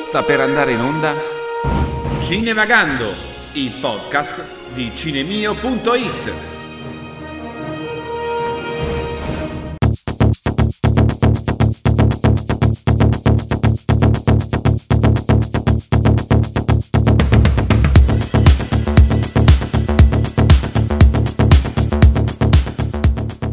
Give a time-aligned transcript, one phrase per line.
[0.00, 1.14] Sta per andare in onda
[2.22, 3.14] Cinevagando,
[3.52, 4.44] il podcast
[4.74, 6.51] di cinemio.it.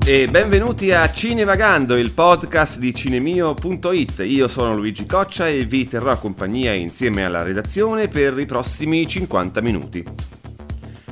[0.09, 4.23] E benvenuti a Cinevagando, il podcast di cinemio.it.
[4.25, 9.61] Io sono Luigi Coccia e vi terrò compagnia insieme alla redazione per i prossimi 50
[9.61, 10.03] minuti.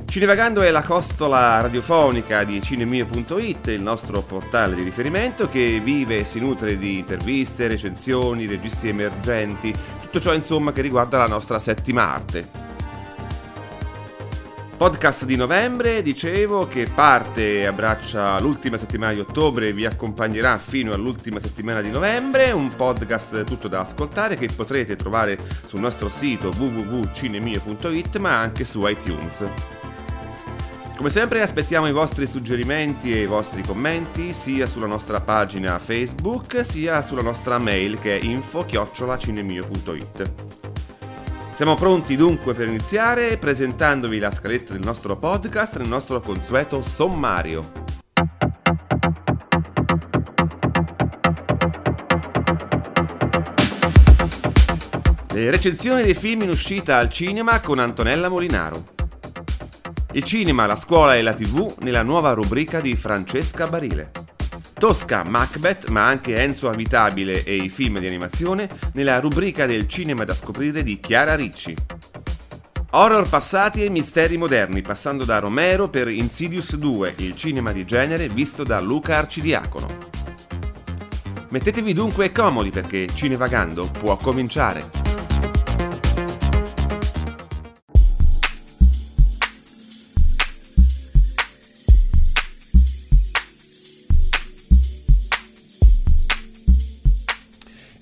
[0.04, 6.24] Cinevagando è la costola radiofonica di cinemio.it, il nostro portale di riferimento che vive e
[6.24, 12.16] si nutre di interviste, recensioni, registri emergenti, tutto ciò insomma che riguarda la nostra settima
[12.16, 12.67] arte.
[14.78, 20.60] Podcast di novembre, dicevo, che parte e abbraccia l'ultima settimana di ottobre e vi accompagnerà
[20.60, 26.10] fino all'ultima settimana di novembre, un podcast tutto da ascoltare che potrete trovare sul nostro
[26.10, 29.46] sito www.cinemio.it ma anche su iTunes.
[30.96, 36.64] Come sempre aspettiamo i vostri suggerimenti e i vostri commenti sia sulla nostra pagina Facebook
[36.64, 40.97] sia sulla nostra mail che è info-cinemio.it.
[41.58, 47.64] Siamo pronti dunque per iniziare presentandovi la scaletta del nostro podcast nel nostro consueto sommario.
[55.34, 58.90] Le recensioni dei film in uscita al cinema con Antonella Molinaro.
[60.12, 64.12] Il cinema, la scuola e la tv nella nuova rubrica di Francesca Barile.
[64.78, 70.24] Tosca, Macbeth, ma anche Enzo Avitabile e i film di animazione nella rubrica del cinema
[70.24, 71.76] da scoprire di Chiara Ricci.
[72.92, 78.30] Horror passati e misteri moderni, passando da Romero per Insidious 2, il cinema di genere
[78.30, 79.88] visto da Luca Arcidiacono.
[81.50, 85.07] Mettetevi dunque comodi perché Cinevagando può cominciare.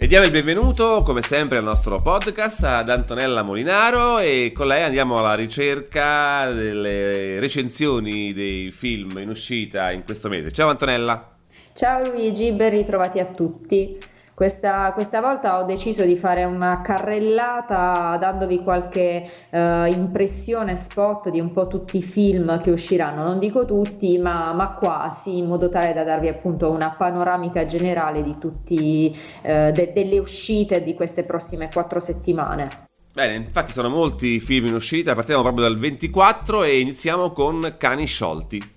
[0.06, 4.84] E diamo il benvenuto, come sempre, al nostro podcast ad Antonella Molinaro e con lei
[4.84, 10.52] andiamo alla ricerca delle recensioni dei film in uscita in questo mese.
[10.52, 11.38] Ciao Antonella!
[11.74, 13.98] Ciao Luigi, ben ritrovati a tutti.
[14.36, 21.40] Questa, questa, volta ho deciso di fare una carrellata dandovi qualche uh, impressione spot di
[21.40, 25.70] un po' tutti i film che usciranno, non dico tutti, ma, ma quasi, in modo
[25.70, 31.24] tale da darvi appunto una panoramica generale di tutti, uh, de, delle uscite di queste
[31.24, 32.90] prossime quattro settimane.
[33.14, 38.06] Bene, infatti sono molti film in uscita, partiamo proprio dal 24 e iniziamo con Cani
[38.06, 38.75] sciolti.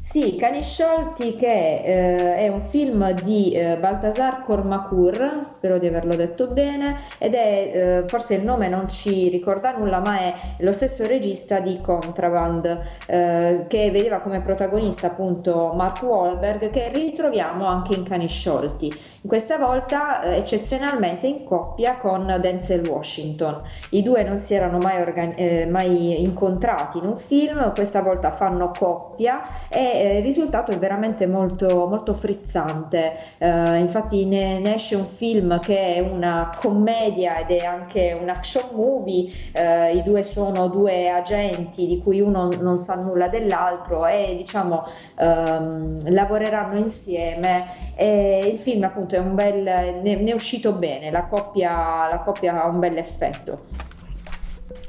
[0.00, 6.14] Sì, Cani sciolti che eh, è un film di eh, Baltasar Kormakur, spero di averlo
[6.14, 7.72] detto bene, ed è
[8.04, 12.80] eh, forse il nome non ci ricorda nulla, ma è lo stesso regista di Contraband,
[13.06, 18.94] eh, che vedeva come protagonista appunto Mark Wahlberg, che ritroviamo anche in Cani sciolti.
[19.26, 23.62] Questa volta eh, eccezionalmente in coppia con Denzel Washington.
[23.90, 28.30] I due non si erano mai, organi- eh, mai incontrati in un film, questa volta
[28.30, 33.14] fanno coppia e eh, il risultato è veramente molto, molto frizzante.
[33.38, 38.28] Uh, infatti ne, ne, esce un film che è una commedia ed è anche un
[38.28, 39.30] action movie.
[39.54, 44.84] Uh, I due sono due agenti di cui uno non sa nulla dell'altro e diciamo
[45.18, 47.66] um, lavoreranno insieme.
[47.96, 52.20] E il film appunto è un bel, ne, ne è uscito bene, la coppia, la
[52.24, 53.87] coppia ha un bel effetto.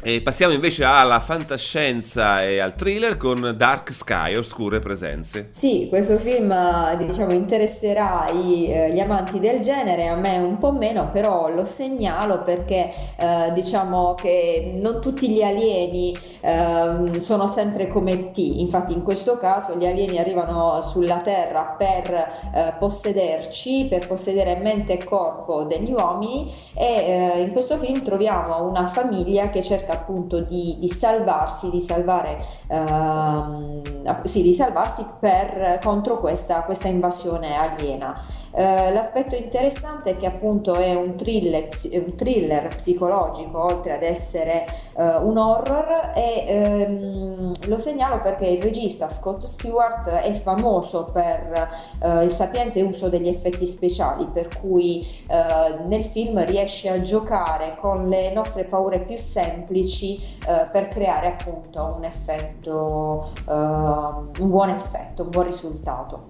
[0.01, 5.49] E passiamo invece alla fantascienza e al thriller con Dark Sky, Oscure Presenze.
[5.51, 6.55] Sì, questo film
[6.95, 11.65] diciamo interesserà i, eh, gli amanti del genere, a me un po' meno, però lo
[11.65, 18.93] segnalo perché eh, diciamo che non tutti gli alieni eh, sono sempre come T, infatti
[18.93, 22.09] in questo caso gli alieni arrivano sulla Terra per
[22.55, 28.65] eh, possederci, per possedere mente e corpo degli uomini e eh, in questo film troviamo
[28.65, 32.37] una famiglia che cerca appunto di, di salvarsi, di salvare,
[32.67, 38.21] ehm, sì, di salvarsi per, contro questa, questa invasione aliena.
[38.51, 44.65] Eh, l'aspetto interessante è che appunto è un thriller, un thriller psicologico oltre ad essere
[44.97, 51.69] eh, un horror e ehm, lo segnalo perché il regista Scott Stewart è famoso per
[52.01, 57.77] eh, il sapiente uso degli effetti speciali per cui eh, nel film riesce a giocare
[57.79, 65.23] con le nostre paure più semplici eh, per creare appunto un effetto, un buon effetto,
[65.23, 66.27] un buon risultato.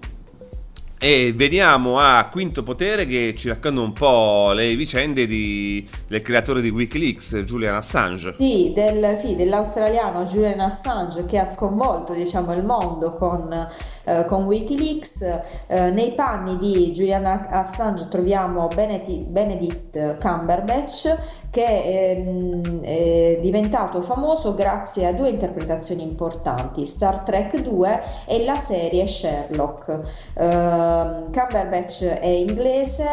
[1.02, 6.60] E veniamo a Quinto Potere che ci racconta un po' le vicende di, del creatore
[6.60, 8.34] di Wikileaks, Julian Assange.
[8.36, 13.66] Sì, del, sì, dell'australiano Julian Assange che ha sconvolto diciamo, il mondo con,
[14.04, 15.22] eh, con Wikileaks.
[15.66, 24.54] Eh, nei panni di Julian Assange troviamo Benedict, Benedict Cumberbatch che è, è, diventato famoso
[24.54, 29.88] grazie a due interpretazioni importanti, Star Trek 2 e la serie Sherlock.
[30.34, 33.04] Uh, Cumberbatch è inglese,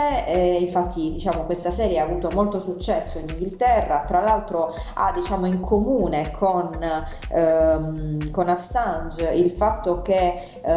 [0.60, 5.60] infatti diciamo, questa serie ha avuto molto successo in Inghilterra, tra l'altro ha diciamo, in
[5.60, 10.77] comune con, uh, con, Assange il fatto che uh,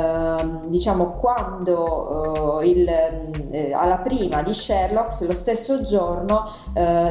[0.67, 6.49] diciamo, quando uh, il, eh, alla prima di Sherlock, lo stesso giorno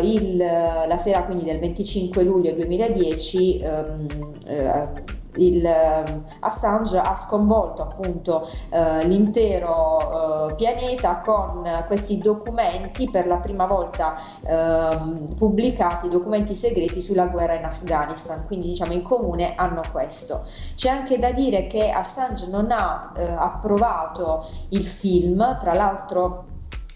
[0.01, 4.07] il la sera quindi del 25 luglio 2010 um,
[4.47, 13.27] uh, il, uh, Assange ha sconvolto appunto uh, l'intero uh, pianeta con questi documenti per
[13.27, 14.15] la prima volta
[14.45, 20.45] ehm, pubblicati, documenti segreti sulla guerra in Afghanistan, quindi diciamo in comune hanno questo.
[20.75, 26.45] C'è anche da dire che Assange non ha approvato il film, tra l'altro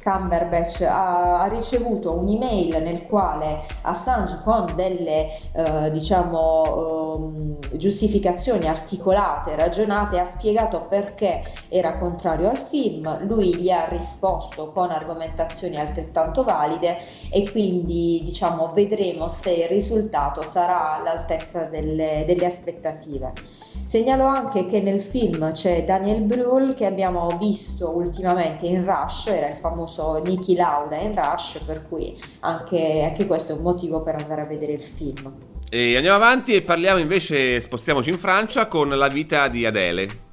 [0.04, 9.56] Cumberbatch ha, ha, ricevuto un'email nel quale Assange con delle eh, diciamo um, giustificazioni articolate,
[9.56, 16.44] ragionate, ha spiegato perché era contrario al film, lui gli ha risposto con argomentazioni altrettanto
[16.44, 16.98] valide
[17.30, 23.62] e quindi diciamo vedremo se il risultato sarà all'altezza delle, delle aspettative.
[23.86, 29.50] Segnalo anche che nel film c'è Daniel Brühl che abbiamo visto ultimamente in Rush, era
[29.50, 34.16] il famoso Niki Lauda in Rush, per cui anche, anche questo è un motivo per
[34.16, 35.32] andare a vedere il film.
[35.70, 40.33] E andiamo avanti e parliamo invece, spostiamoci in Francia con la vita di Adele.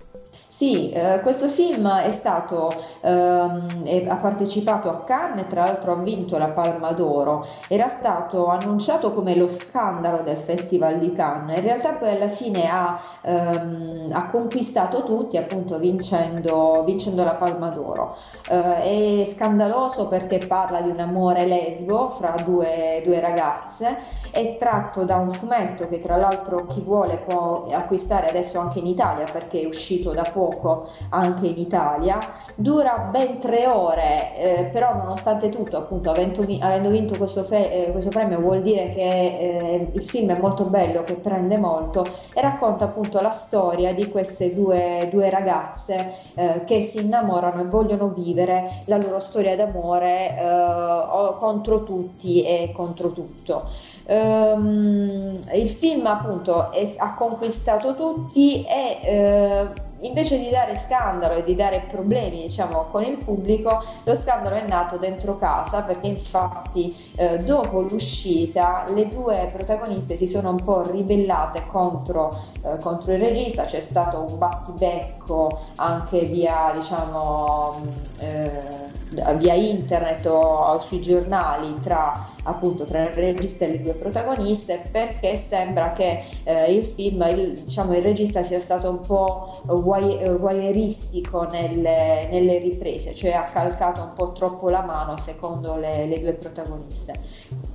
[0.53, 6.37] Sì, eh, questo film è stato, ehm, ha partecipato a Cannes tra l'altro ha vinto
[6.39, 7.47] la Palma d'Oro.
[7.69, 12.69] Era stato annunciato come lo scandalo del Festival di Cannes, in realtà poi alla fine
[12.69, 18.17] ha, ehm, ha conquistato tutti appunto vincendo, vincendo la Palma d'Oro.
[18.49, 23.99] Eh, è scandaloso perché parla di un amore lesbo fra due, due ragazze,
[24.33, 28.87] è tratto da un fumetto che tra l'altro chi vuole può acquistare adesso anche in
[28.89, 32.19] Italia perché è uscito da poco poco anche in Italia,
[32.55, 37.93] dura ben tre ore, eh, però nonostante tutto, appunto, avendo, avendo vinto questo, fe- eh,
[37.93, 42.41] questo, premio vuol dire che eh, il film è molto bello, che prende molto e
[42.41, 48.09] racconta appunto la storia di queste due, due ragazze eh, che si innamorano e vogliono
[48.09, 53.69] vivere la loro storia d'amore eh, contro tutti e contro tutto.
[54.11, 61.45] Um, il film appunto è, ha conquistato tutti e uh, invece di dare scandalo e
[61.45, 66.95] di dare problemi diciamo, con il pubblico, lo scandalo è nato dentro casa perché infatti
[67.17, 72.31] eh, dopo l'uscita le due protagoniste si sono un po' ribellate contro,
[72.63, 77.75] eh, contro il regista, c'è stato un battibecco anche via, diciamo,
[78.19, 78.89] eh,
[79.37, 82.13] via internet o sui giornali tra
[82.45, 87.61] appunto tra il regista e le due protagoniste perché sembra che eh, il film, il,
[87.61, 94.13] diciamo il regista sia stato un po' voyeuristico nelle, nelle, riprese, cioè ha calcato un
[94.15, 97.70] po' troppo la mano secondo le, le due protagoniste.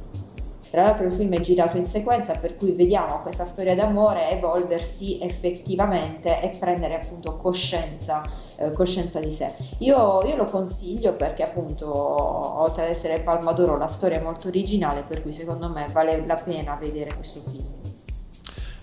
[0.76, 5.20] Tra l'altro il film è girato in sequenza per cui vediamo questa storia d'amore evolversi
[5.22, 9.56] effettivamente e prendere appunto coscienza, eh, coscienza di sé.
[9.78, 14.50] Io, io, lo consiglio perché appunto oltre ad essere Palma d'Oro la storia è molto
[14.50, 17.64] originale per cui secondo me vale la pena vedere questo film.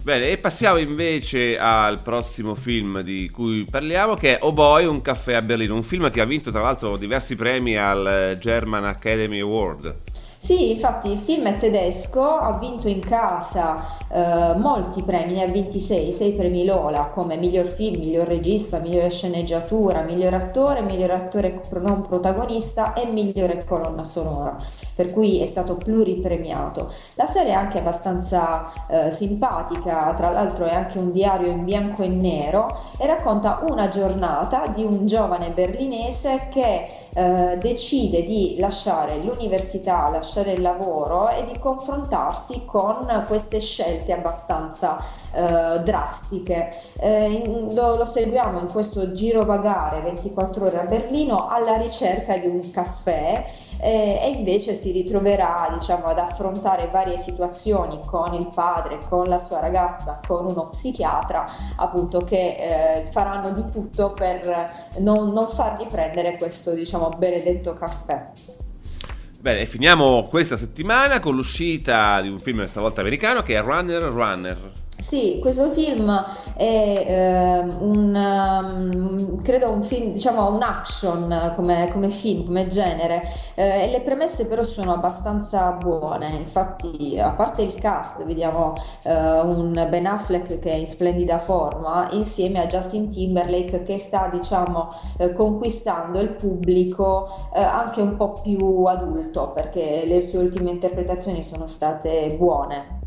[0.03, 5.03] Bene, e passiamo invece al prossimo film di cui parliamo, che è Oh Boy, un
[5.03, 9.41] caffè a Berlino, un film che ha vinto tra l'altro diversi premi al German Academy
[9.41, 10.12] Award.
[10.45, 13.77] Sì, infatti il film è tedesco, ha vinto in casa
[14.09, 19.09] eh, molti premi, ne ha 26, 6 premi Lola come miglior film, miglior regista, migliore
[19.11, 24.57] sceneggiatura, miglior attore, miglior attore non protagonista e migliore colonna sonora
[24.95, 26.93] per cui è stato pluripremiato.
[27.15, 32.03] La serie è anche abbastanza eh, simpatica, tra l'altro è anche un diario in bianco
[32.03, 39.19] e nero e racconta una giornata di un giovane berlinese che eh, decide di lasciare
[39.19, 46.71] l'università, lasciare il lavoro e di confrontarsi con queste scelte abbastanza eh, drastiche.
[46.99, 52.61] Eh, lo, lo, seguiamo in questo girovagare 24 ore a Berlino alla ricerca di un
[52.71, 53.47] caffè
[53.81, 59.39] eh, e invece si ritroverà diciamo, ad affrontare varie situazioni con il padre, con la
[59.39, 61.45] sua ragazza, con uno psichiatra,
[61.77, 68.31] appunto che eh, faranno di tutto per non, non fargli prendere questo diciamo, benedetto caffè.
[69.43, 74.71] Bene, finiamo questa settimana con l'uscita di un film stavolta americano che è Runner Runner.
[75.03, 76.09] Sì, questo film
[76.55, 83.21] è eh, un, um, credo un film, diciamo un action come, come film, come genere,
[83.55, 89.13] eh, e le premesse però sono abbastanza buone, infatti a parte il cast vediamo eh,
[89.41, 94.89] un Ben Affleck che è in splendida forma insieme a Justin Timberlake che sta diciamo
[95.19, 101.43] eh, conquistando il pubblico eh, anche un po' più adulto perché le sue ultime interpretazioni
[101.43, 103.02] sono state buone.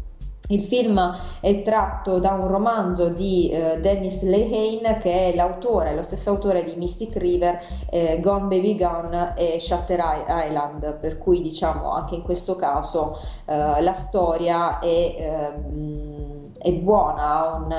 [0.48, 6.04] Il film è tratto da un romanzo di eh, Dennis Lehane che è l'autore, lo
[6.04, 7.60] stesso autore di Mystic River,
[7.90, 13.82] eh, Gone Baby Gone e Shutter Island, per cui diciamo anche in questo caso eh,
[13.82, 17.72] la storia è, ehm, è buona, ha un,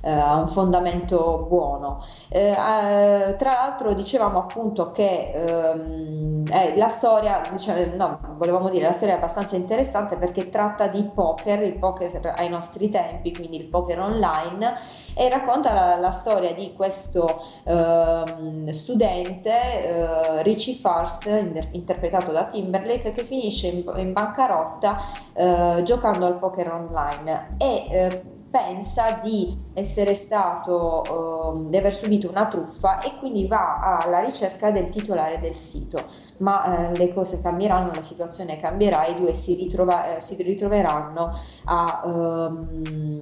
[0.00, 2.04] eh, un, fondamento buono.
[2.28, 9.14] Eh, tra l'altro dicevamo appunto che ehm, la storia, diciamo, no, volevamo dire, la storia
[9.14, 14.00] è abbastanza interessante perché tratta di poker, il poker ai nostri tempi, quindi il poker
[14.00, 14.74] online,
[15.14, 21.26] e racconta la, la storia di questo uh, studente, uh, Richie Farst,
[21.72, 24.98] interpretato da Timberlake, che finisce in, in bancarotta
[25.34, 27.56] uh, giocando al poker online.
[27.58, 34.20] E pensa di essere stato, uh, di aver subito una truffa e quindi va alla
[34.20, 36.04] ricerca del titolare del sito.
[36.38, 41.32] Ma uh, le cose cambieranno, la situazione cambierà, i due si, ritrova, uh, si ritroveranno
[41.64, 43.20] a, um,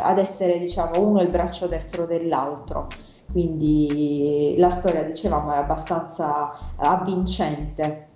[0.00, 2.88] ad essere, diciamo, uno il braccio destro dell'altro.
[3.30, 8.12] Quindi la storia, dicevamo, è abbastanza avvincente.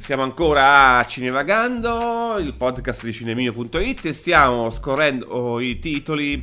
[0.00, 6.42] Siamo ancora a Cinevagando, il podcast di cinemio.it e stiamo scorrendo i titoli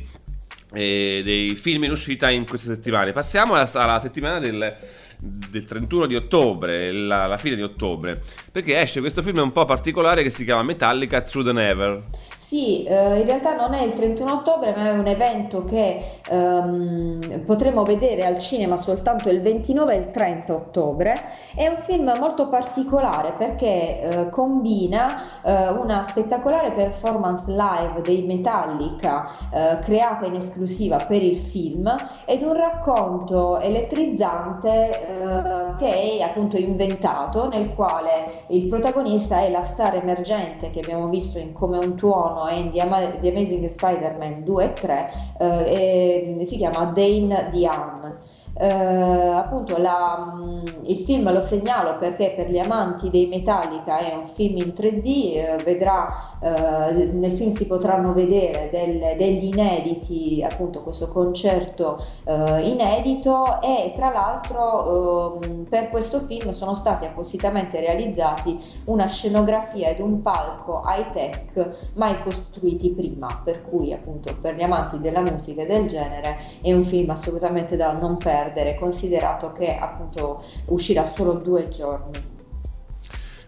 [0.72, 3.12] eh, dei film in uscita in queste settimane.
[3.12, 4.76] Passiamo alla, alla settimana del,
[5.18, 9.64] del, 31 di ottobre, la, la fine di ottobre, perché esce questo film un po'
[9.64, 12.02] particolare che si chiama Metallica Through the Never.
[12.48, 17.42] Sì, eh, in realtà non è il 31 ottobre, ma è un evento che ehm,
[17.44, 21.14] potremo vedere al cinema soltanto il 29 e il 30 ottobre.
[21.54, 29.30] È un film molto particolare perché eh, combina eh, una spettacolare performance live dei Metallica
[29.52, 36.56] eh, creata in esclusiva per il film ed un racconto elettrizzante eh, che è appunto
[36.56, 41.94] inventato, nel quale il protagonista è la star emergente che abbiamo visto in Come un
[41.94, 46.84] tuono sono in The, Ama- The Amazing Spider-Man 2 e 3 eh, e si chiama
[46.84, 48.18] Dane Diane.
[48.60, 54.14] Eh, appunto la, mm, il film lo segnalo perché per gli amanti dei Metallica è
[54.16, 60.42] un film in 3D, eh, vedrà eh, nel film si potranno vedere del, degli inediti,
[60.42, 67.80] appunto questo concerto eh, inedito e tra l'altro eh, per questo film sono stati appositamente
[67.80, 74.54] realizzati una scenografia ed un palco high tech mai costruiti prima, per cui appunto per
[74.54, 79.52] gli amanti della musica e del genere è un film assolutamente da non perdere, considerato
[79.52, 82.36] che appunto uscirà solo due giorni.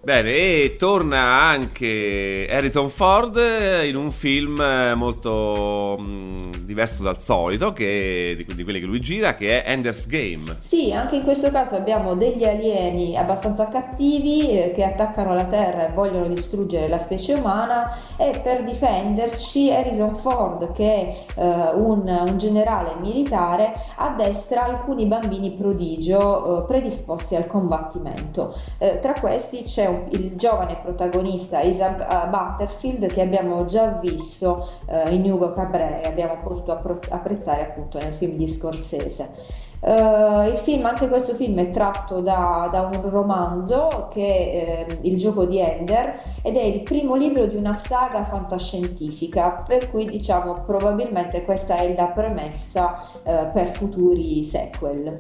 [0.03, 3.39] Bene, e torna anche Harrison Ford
[3.85, 4.59] in un film
[4.97, 10.07] molto mm, diverso dal solito, che, di, di, quelli che lui gira, che è Ender's
[10.07, 10.57] Game.
[10.61, 15.89] Sì, anche in questo caso abbiamo degli alieni abbastanza cattivi eh, che attaccano la Terra
[15.89, 22.09] e vogliono distruggere la specie umana e per difenderci Harrison Ford, che è eh, un,
[22.09, 28.57] un, generale militare, addestra alcuni bambini prodigio eh, predisposti al combattimento.
[28.79, 35.31] Eh, tra questi c'è il giovane protagonista Isa Butterfield che abbiamo già visto uh, in
[35.31, 39.59] Hugo Cabré e abbiamo potuto apprezzare appunto nel film di Scorsese.
[39.81, 44.99] Uh, il film, anche questo film è tratto da, da un romanzo che è eh,
[45.09, 50.05] Il gioco di Ender ed è il primo libro di una saga fantascientifica, per cui
[50.05, 55.19] diciamo probabilmente questa è la premessa uh, per futuri sequel.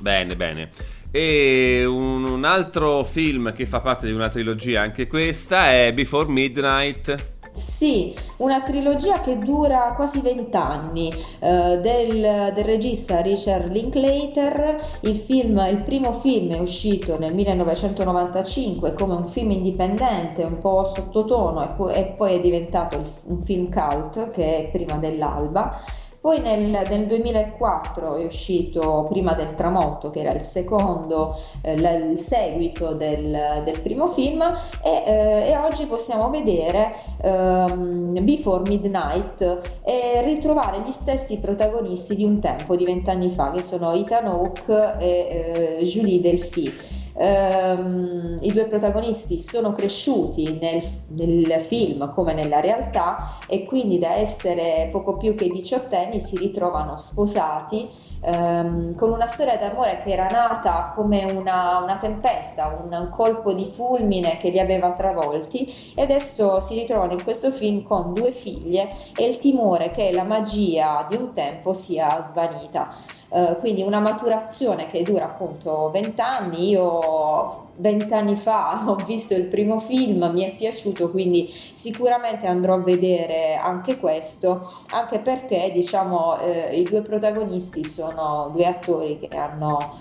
[0.00, 0.68] Bene, bene.
[1.12, 6.28] E un, un, altro film che fa parte di una trilogia, anche questa, è Before
[6.28, 7.38] Midnight.
[7.50, 14.80] Sì, una trilogia che dura quasi vent'anni eh, del, del, regista Richard Linklater.
[15.00, 20.84] Il, film, il primo film è uscito nel 1995 come un film indipendente, un po'
[20.84, 25.76] sottotono, e poi, e poi è diventato un film cult che è prima dell'alba
[26.20, 32.18] Poi nel, nel 2004 è uscito Prima del tramonto, che era il secondo, eh, il
[32.18, 34.42] seguito del, del, primo film,
[34.82, 42.24] e, eh, e oggi possiamo vedere ehm, Before Midnight e ritrovare gli stessi protagonisti di
[42.24, 46.98] un tempo, di vent'anni fa, che sono Ethan Hawke e eh, Julie Delphi.
[47.22, 54.14] Um, I due protagonisti sono cresciuti nel, nel, film come nella realtà e quindi da
[54.14, 57.86] essere poco più che diciottenni si ritrovano sposati
[58.22, 63.52] um, con una storia d'amore che era nata come una, una tempesta, un, un, colpo
[63.52, 68.32] di fulmine che li aveva travolti e adesso si ritrovano in questo film con due
[68.32, 73.18] figlie e il timore che la magia di un tempo sia svanita.
[73.32, 76.68] Eh, quindi una maturazione che dura appunto 20 anni.
[76.70, 82.74] Io 20 anni fa ho visto il primo film, mi è piaciuto, quindi sicuramente andrò
[82.74, 89.36] a vedere anche questo, anche perché diciamo eh, i due protagonisti sono due attori che
[89.36, 89.98] hanno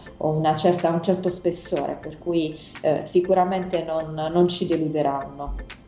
[0.57, 5.78] certa, un certo spessore, per cui eh, sicuramente non, non ci deluderanno.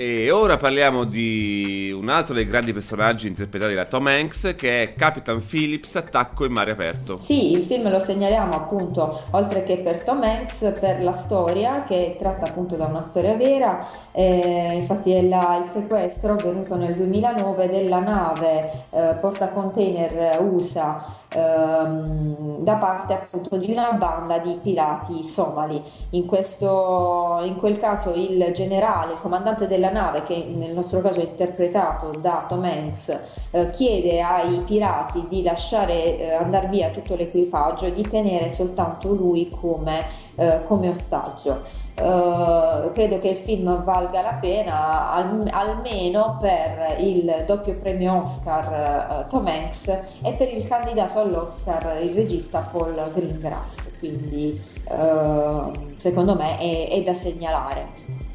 [0.00, 4.94] E ora parliamo di un altro dei grandi personaggi interpretati da Tom Hanks che è
[4.94, 7.16] Capitan Phillips Attacco in mare aperto.
[7.16, 12.14] Sì, il film lo segnaliamo appunto, oltre che per Tom Hanks, per la storia che
[12.16, 17.68] tratta appunto da una storia vera, eh, infatti è la, il sequestro avvenuto nel 2009
[17.68, 25.82] della nave eh, portacontainer USA ehm, da parte appunto di una banda di pirati somali.
[26.10, 31.20] In, questo, in quel caso il generale, il comandante della nave, che nel nostro caso
[31.20, 37.14] è interpretato da Tom Hanks, eh, chiede ai pirati di lasciare eh, andare via tutto
[37.14, 40.04] l'equipaggio e di tenere soltanto lui come,
[40.36, 41.86] eh, come ostaggio.
[41.98, 49.26] Uh, credo che il film valga la pena al, almeno per il doppio premio Oscar
[49.26, 49.88] uh, Tom Hanks
[50.22, 54.56] e per il candidato all'Oscar il regista Paul Greengrass quindi
[54.90, 58.27] uh, secondo me è, è da segnalare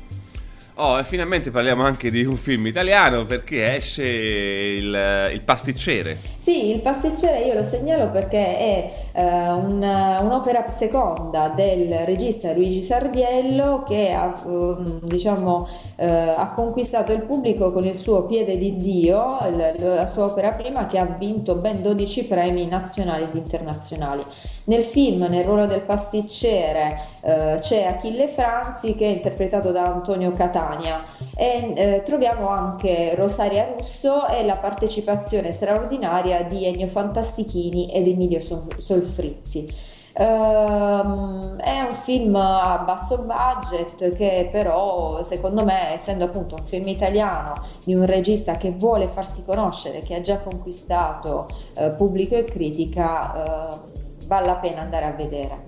[0.75, 6.32] Oh, e finalmente parliamo anche di un film italiano perché esce il, il pasticcere.
[6.43, 9.21] Sì, il pasticcere io lo segnalo perché è uh,
[9.65, 17.23] un, un'opera seconda del regista Luigi Sardiello che ha, uh, diciamo, uh, ha conquistato il
[17.23, 21.55] pubblico con il suo Piede di Dio, la, la sua opera prima che ha vinto
[21.55, 24.23] ben 12 premi nazionali ed internazionali.
[24.65, 30.31] Nel film, nel ruolo del pasticcere, eh, c'è Achille Franzi che è interpretato da Antonio
[30.31, 31.03] Catania
[31.35, 38.41] e eh, troviamo anche Rosaria Russo e la partecipazione straordinaria di Ennio Fantastichini ed Emilio
[38.41, 39.91] Solfrizzi.
[40.15, 46.87] Um, è un film a basso budget che però secondo me essendo appunto un film
[46.87, 52.43] italiano di un regista che vuole farsi conoscere, che ha già conquistato uh, pubblico e
[52.43, 55.63] critica, uh, vale la pena andare a vedere.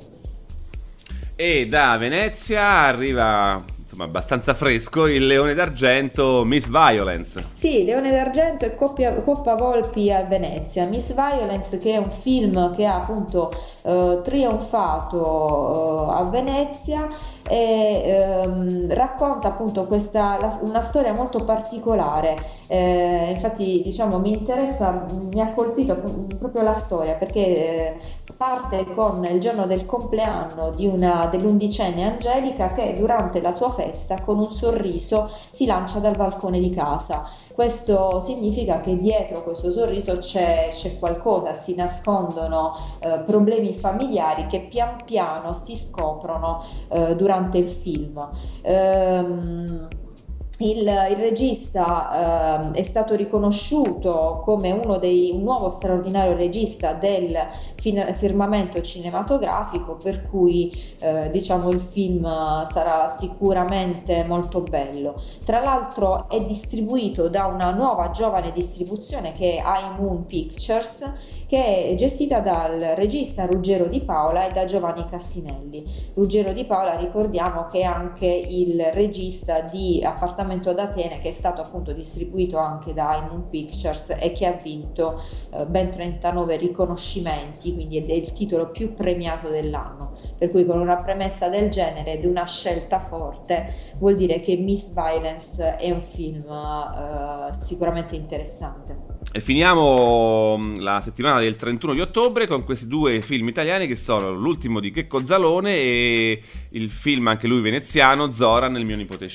[1.36, 3.64] E da Venezia arriva
[3.96, 7.46] insomma abbastanza fresco il Leone d'Argento Miss Violence.
[7.54, 10.86] Sì, Leone d'Argento e Coppia, Coppa Volpi a Venezia.
[10.88, 13.54] Miss Violence che è un film che ha appunto
[13.84, 17.08] eh, trionfato eh, a Venezia
[17.48, 22.36] e ehm, racconta appunto questa, la, una storia molto particolare.
[22.68, 26.02] Eh, infatti diciamo mi interessa, mi ha colpito
[26.38, 27.98] proprio la storia perché eh,
[28.38, 34.38] parte con il giorno del compleanno una, dell'undicenne Angelica che durante la sua festa con
[34.38, 37.30] un sorriso si lancia dal balcone di casa.
[37.54, 44.68] Questo significa che dietro questo sorriso c'è, c'è qualcosa, si nascondono eh, problemi familiari che
[44.70, 48.30] pian piano si scoprono eh, durante il film.
[48.62, 49.88] Ehm,
[50.60, 57.38] il, il, regista eh, è stato riconosciuto come uno dei, un nuovo straordinario regista del
[58.16, 62.26] firmamento cinematografico, per cui eh, diciamo il film
[62.66, 65.16] sarà sicuramente molto bello.
[65.46, 71.96] Tra l'altro è distribuito da una nuova giovane distribuzione che è iMoon Pictures che è
[71.96, 75.84] gestita dal regista Ruggero Di Paola e da Giovanni Cassinelli.
[76.14, 81.32] Ruggero Di Paola ricordiamo che è anche il regista di Appartamento ad Atene che è
[81.32, 87.74] stato appunto distribuito anche da Immune Pictures e che ha vinto eh, ben 39 riconoscimenti,
[87.74, 90.14] quindi è il titolo più premiato dell'anno.
[90.38, 94.94] Per cui con una premessa del genere ed una scelta forte vuol dire che Miss
[94.94, 99.15] Violence è un film eh, sicuramente interessante.
[99.36, 103.98] E finiamo mm, la settimana del 31 di ottobre con questi due film italiani che
[103.98, 109.28] sono l'ultimo di Checco Zalone e il film anche lui veneziano Zora nel mio nipote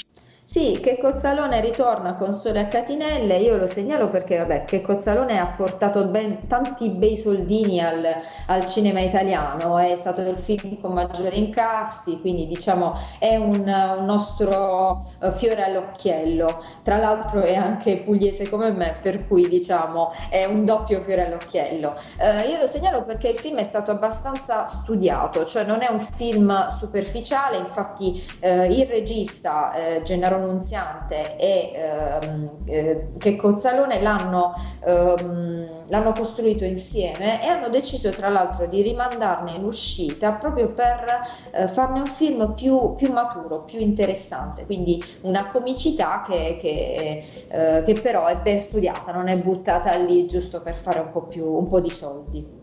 [0.51, 5.39] Sì, che Cozzalone ritorna con Sole a Catinelle, io lo segnalo perché vabbè, che Cozzalone
[5.39, 8.05] ha portato ben, tanti bei soldini al,
[8.49, 14.05] al, cinema italiano, è stato il film con maggiori incassi, quindi diciamo è un, un
[14.05, 20.47] nostro uh, fiore all'occhiello, tra l'altro è anche pugliese come me, per cui diciamo è
[20.47, 21.95] un doppio fiore all'occhiello.
[22.19, 26.01] Uh, io lo segnalo perché il film è stato abbastanza studiato, cioè non è un
[26.01, 35.66] film superficiale, infatti uh, il regista Gennaro Nunziante e ehm, eh, che Cozzalone l'hanno, ehm,
[35.88, 41.05] l'hanno costruito insieme e hanno deciso tra l'altro di rimandarne l'uscita proprio per
[41.53, 47.83] eh, farne un film più, più, maturo, più interessante, quindi una comicità che, che, eh,
[47.83, 51.46] che però è ben studiata, non è buttata lì giusto per fare un po', più,
[51.46, 52.60] un po di soldi.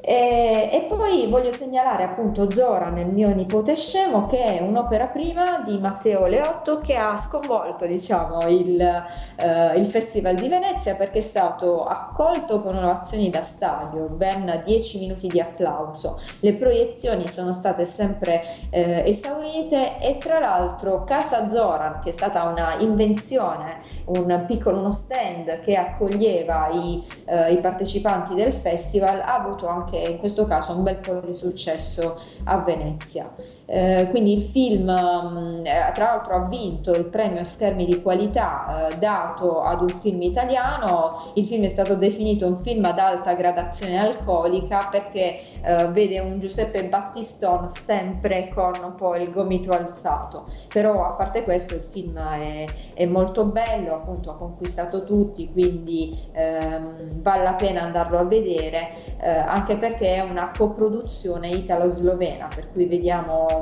[0.00, 5.60] E, e, poi voglio segnalare appunto Zora nel mio nipote scemo che è un'opera prima
[5.66, 11.22] di Matteo Leotto che ha sconvolto diciamo il, eh, il Festival di Venezia perché è
[11.22, 17.84] stato accolto con ovazioni da stadio, ben 10 minuti di applauso, le proiezioni sono state
[17.84, 24.78] sempre eh, esaurite e tra l'altro Casa Zoran che è stata una invenzione, un piccolo
[24.78, 30.18] uno stand che accoglieva i, eh, i partecipanti del festival ha avuto anche anche in
[30.18, 33.32] questo caso un bel po' di successo a Venezia.
[33.70, 38.88] Eh, quindi il film mm, eh, tra l'altro ha vinto il premio schermi di qualità
[38.88, 43.34] eh, dato ad un film italiano, il film è stato definito un film ad alta
[43.34, 50.46] gradazione alcolica perché eh, vede un Giuseppe Battiston sempre con un po' il gomito alzato,
[50.72, 56.18] però a parte questo il film è, è molto bello, appunto ha conquistato tutti, quindi
[56.32, 62.72] ehm, vale la pena andarlo a vedere, eh, anche perché è una coproduzione italo-slovena, per
[62.72, 63.57] cui vediamo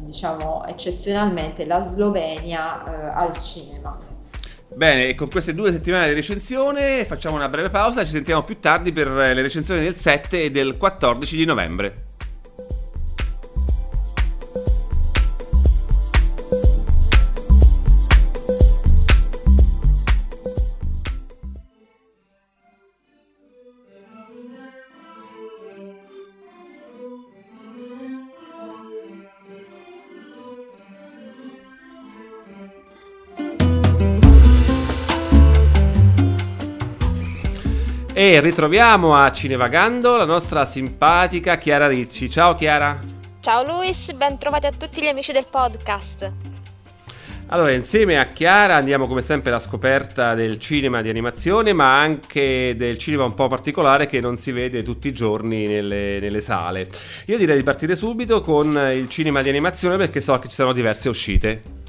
[0.00, 3.98] diciamo eccezionalmente la Slovenia eh, al cinema.
[4.72, 8.60] Bene, e con queste due settimane di recensione facciamo una breve pausa, ci sentiamo più
[8.60, 12.09] tardi per le recensioni del 7 e del 14 di novembre.
[38.20, 42.28] E ritroviamo a Cinevagando la nostra simpatica Chiara Ricci.
[42.28, 42.98] Ciao Chiara.
[43.40, 46.30] Ciao Luis, ben trovati a tutti gli amici del podcast.
[47.46, 52.74] Allora, insieme a Chiara andiamo come sempre alla scoperta del cinema di animazione, ma anche
[52.76, 56.90] del cinema un po' particolare che non si vede tutti i giorni nelle, nelle sale.
[57.24, 60.74] Io direi di partire subito con il cinema di animazione perché so che ci sono
[60.74, 61.79] diverse uscite.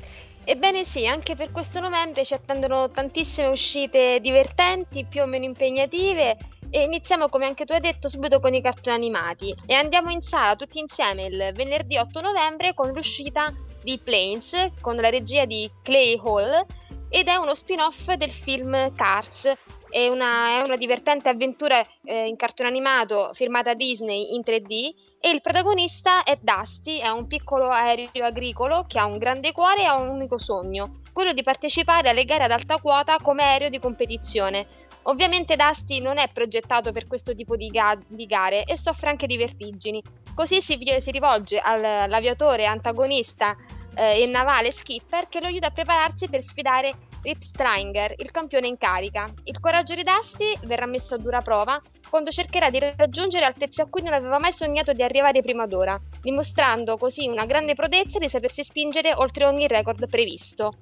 [0.44, 6.38] Ebbene sì, anche per questo novembre ci attendono tantissime uscite divertenti, più o meno impegnative.
[6.70, 9.54] E iniziamo come anche tu hai detto subito con i cartoni animati.
[9.66, 14.96] E andiamo in sala tutti insieme il venerdì 8 novembre con l'uscita di Planes con
[14.96, 16.66] la regia di Clay Hall
[17.10, 19.52] ed è uno spin-off del film Cars
[19.92, 25.30] è una, è una divertente avventura eh, in cartone animato firmata Disney in 3D e
[25.30, 29.86] il protagonista è Dusty, è un piccolo aereo agricolo che ha un grande cuore e
[29.86, 33.80] ha un unico sogno, quello di partecipare alle gare ad alta quota come aereo di
[33.80, 34.80] competizione.
[35.04, 39.28] Ovviamente Dusty non è progettato per questo tipo di, ga- di gare e soffre anche
[39.28, 40.02] di vertigini.
[40.34, 43.56] Così si, si rivolge all'aviatore antagonista
[43.96, 48.68] eh, e navale Skipper che lo aiuta a prepararsi per sfidare Rip Stringer, il campione
[48.68, 49.32] in carica.
[49.44, 51.80] Il coraggio di Dusty verrà messo a dura prova
[52.10, 56.00] quando cercherà di raggiungere altezze a cui non aveva mai sognato di arrivare prima d'ora,
[56.22, 60.74] dimostrando così una grande prodezza di sapersi spingere oltre ogni record previsto.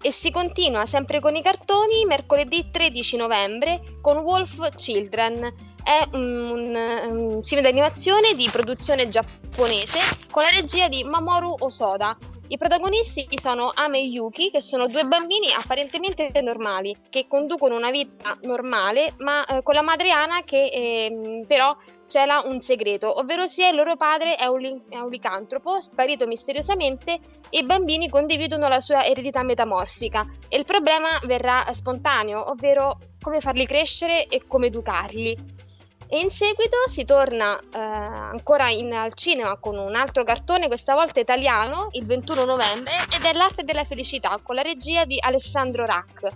[0.00, 5.66] E si continua sempre con i cartoni mercoledì 13 novembre con Wolf Children.
[5.82, 9.98] È un, un film d'animazione di produzione giapponese
[10.30, 12.16] con la regia di Mamoru Osoda,
[12.48, 17.90] i protagonisti sono Ame e Yuki, che sono due bambini apparentemente normali, che conducono una
[17.90, 21.76] vita normale, ma eh, con la madre Ana che eh, però
[22.08, 27.18] cela un segreto, ovvero sia il loro padre è un, è un licantropo, sparito misteriosamente,
[27.50, 30.26] e i bambini condividono la sua eredità metamorfica.
[30.48, 35.66] E il problema verrà spontaneo, ovvero come farli crescere e come educarli.
[36.10, 40.94] E in seguito si torna eh, ancora in, al cinema con un altro cartone, questa
[40.94, 45.84] volta italiano, il 21 novembre, ed è L'arte della felicità con la regia di Alessandro
[45.84, 46.32] Rack.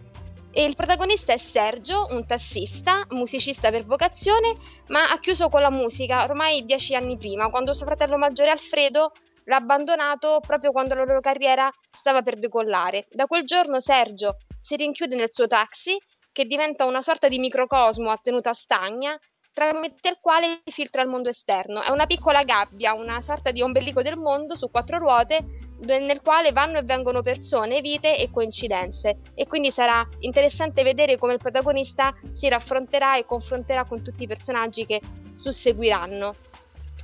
[0.51, 4.59] E il protagonista è Sergio, un tassista, musicista per vocazione,
[4.89, 9.13] ma ha chiuso con la musica ormai dieci anni prima, quando suo fratello maggiore Alfredo
[9.45, 13.07] l'ha abbandonato proprio quando la loro carriera stava per decollare.
[13.11, 15.97] Da quel giorno Sergio si rinchiude nel suo taxi,
[16.31, 19.19] che diventa una sorta di microcosmo a tenuta stagna,
[19.53, 21.83] tramite il quale filtra il mondo esterno.
[21.83, 26.53] È una piccola gabbia, una sorta di ombelico del mondo su quattro ruote nel quale
[26.53, 32.15] vanno e vengono persone, vite e coincidenze e quindi sarà interessante vedere come il protagonista
[32.33, 35.01] si raffronterà e confronterà con tutti i personaggi che
[35.35, 36.37] susseguiranno.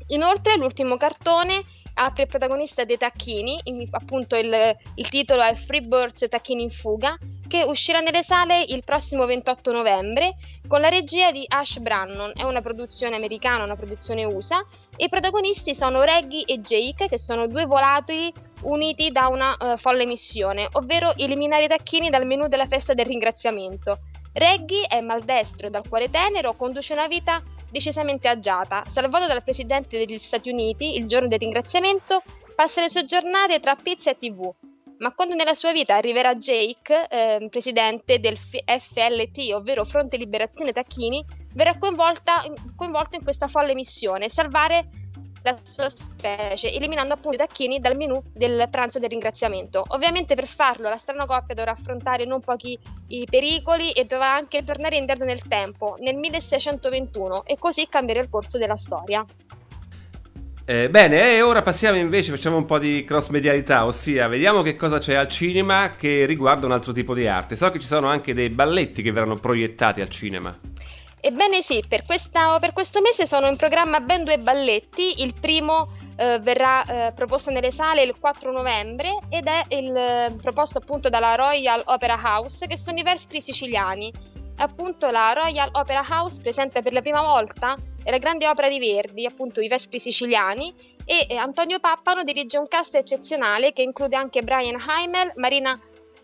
[0.08, 6.62] Inoltre l'ultimo cartone apre il protagonista dei Tacchini, appunto il, il titolo è Freebirds Tacchini
[6.62, 10.36] in fuga, che uscirà nelle sale il prossimo 28 novembre
[10.68, 14.64] con la regia di Ash Brannon, è una produzione americana, una produzione USA,
[14.96, 18.32] e i protagonisti sono Reggie e Jake, che sono due volatili
[18.62, 23.06] uniti da una uh, folle missione, ovvero eliminare i tacchini dal menù della festa del
[23.06, 24.00] ringraziamento.
[24.34, 28.84] Reggie è maldestro dal cuore tenero, conduce una vita decisamente agiata.
[28.90, 32.22] Salvato dal presidente degli Stati Uniti il giorno del ringraziamento,
[32.54, 34.52] passa le sue giornate tra pizza e tv.
[34.98, 41.24] Ma quando nella sua vita arriverà Jake, eh, presidente del FLT, ovvero Fronte Liberazione Tacchini,
[41.54, 44.88] verrà coinvolto in questa folle missione, salvare
[45.42, 49.84] la sua specie, eliminando appunto i tacchini dal menù del pranzo del ringraziamento.
[49.88, 52.78] Ovviamente per farlo la strana coppia dovrà affrontare non pochi
[53.30, 58.58] pericoli e dovrà anche tornare indietro nel tempo, nel 1621, e così cambiare il corso
[58.58, 59.24] della storia.
[60.70, 64.76] Eh, bene, e ora passiamo invece, facciamo un po' di cross medialità, ossia vediamo che
[64.76, 67.56] cosa c'è al cinema che riguarda un altro tipo di arte.
[67.56, 70.54] So che ci sono anche dei balletti che verranno proiettati al cinema.
[71.20, 75.88] Ebbene sì, per, questa, per, questo mese sono in programma ben due balletti, il primo
[76.18, 81.08] eh, verrà eh, proposto nelle sale il 4 novembre ed è il, eh, proposto appunto
[81.08, 84.12] dalla Royal Opera House che sono i Vespri siciliani.
[84.58, 87.76] Appunto la Royal Opera House presenta per la prima volta
[88.10, 92.66] la grande opera di Verdi, appunto i Vespri siciliani, e eh, Antonio Pappano dirige un
[92.66, 95.78] cast eccezionale che include anche Brian Heimel, Marina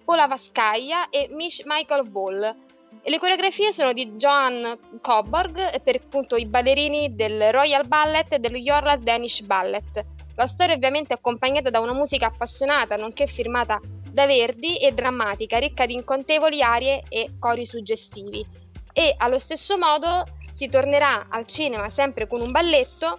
[0.04, 2.56] Polavascaia e Michael Ball.
[3.02, 8.52] Le coreografie sono di Joan Coburg per appunto i ballerini del Royal Ballet e del
[8.52, 10.04] Royal Danish Ballet.
[10.36, 13.78] La storia ovviamente è accompagnata da una musica appassionata, nonché firmata
[14.14, 18.46] da Verdi e drammatica, ricca di incontevoli arie e cori suggestivi.
[18.92, 23.18] E allo stesso modo si tornerà al cinema sempre con un balletto,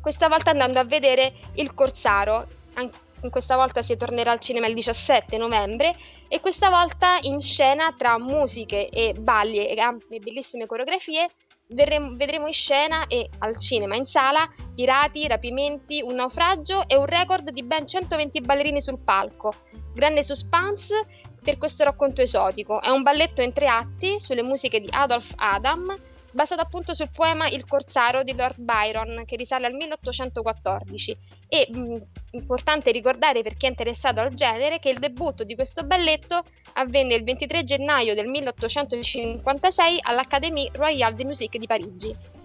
[0.00, 2.96] questa volta andando a vedere Il Corsaro, anche
[3.30, 5.92] questa volta si tornerà al cinema il 17 novembre
[6.28, 11.28] e questa volta in scena tra musiche e balli e, e bellissime coreografie
[11.68, 17.06] vedremo, vedremo in scena e al cinema in sala pirati, rapimenti, un naufragio e un
[17.06, 19.52] record di ben 120 ballerini sul palco.
[19.98, 20.94] Grande suspense
[21.42, 22.80] per questo racconto esotico.
[22.80, 25.92] È un balletto in tre atti sulle musiche di Adolf Adam
[26.30, 31.96] basato appunto sul poema Il Corsaro di Lord Byron che risale al 1814 e mh,
[32.30, 37.16] importante ricordare per chi è interessato al genere che il debutto di questo balletto avvenne
[37.16, 42.37] il 23 gennaio del 1856 all'Académie Royale de Musique di Parigi.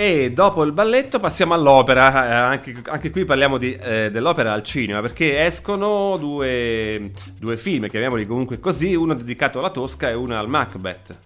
[0.00, 4.62] E dopo il balletto passiamo all'opera, eh, anche, anche, qui parliamo di, eh, dell'opera al
[4.62, 10.38] cinema, perché escono due, due film, chiamiamoli comunque così, uno dedicato alla Tosca e uno
[10.38, 11.18] al Macbeth.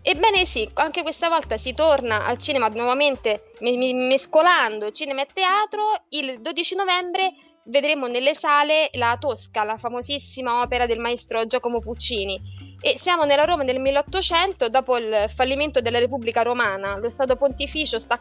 [0.00, 5.82] Ebbene sì, anche questa volta si torna al cinema nuovamente mescolando cinema e teatro.
[6.08, 12.40] Il 12 novembre vedremo nelle sale La Tosca, la famosissima opera del maestro Giacomo Puccini.
[12.86, 16.96] E siamo nella Roma del 1800, dopo il fallimento della Repubblica Romana.
[16.98, 18.20] Lo Stato Pontificio sta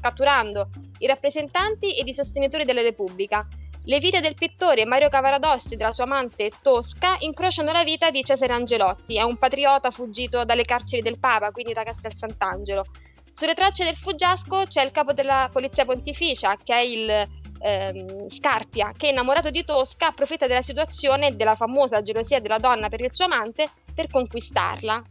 [0.00, 3.46] catturando i rappresentanti ed i sostenitori della Repubblica
[3.84, 8.24] le vite del pittore Mario Cavaradossi e della sua amante Tosca incrociano la vita di
[8.24, 12.86] Cesare Angelotti, è un patriota fuggito dalle carceri del Papa, quindi da Castel Sant'Angelo.
[13.32, 18.92] Sulle tracce del fuggiasco c'è il capo della polizia pontificia, che è il ehm, Scarpia,
[18.96, 23.24] che innamorato di Tosca approfitta della situazione della famosa gelosia della donna per il suo
[23.24, 25.02] amante per conquistarla.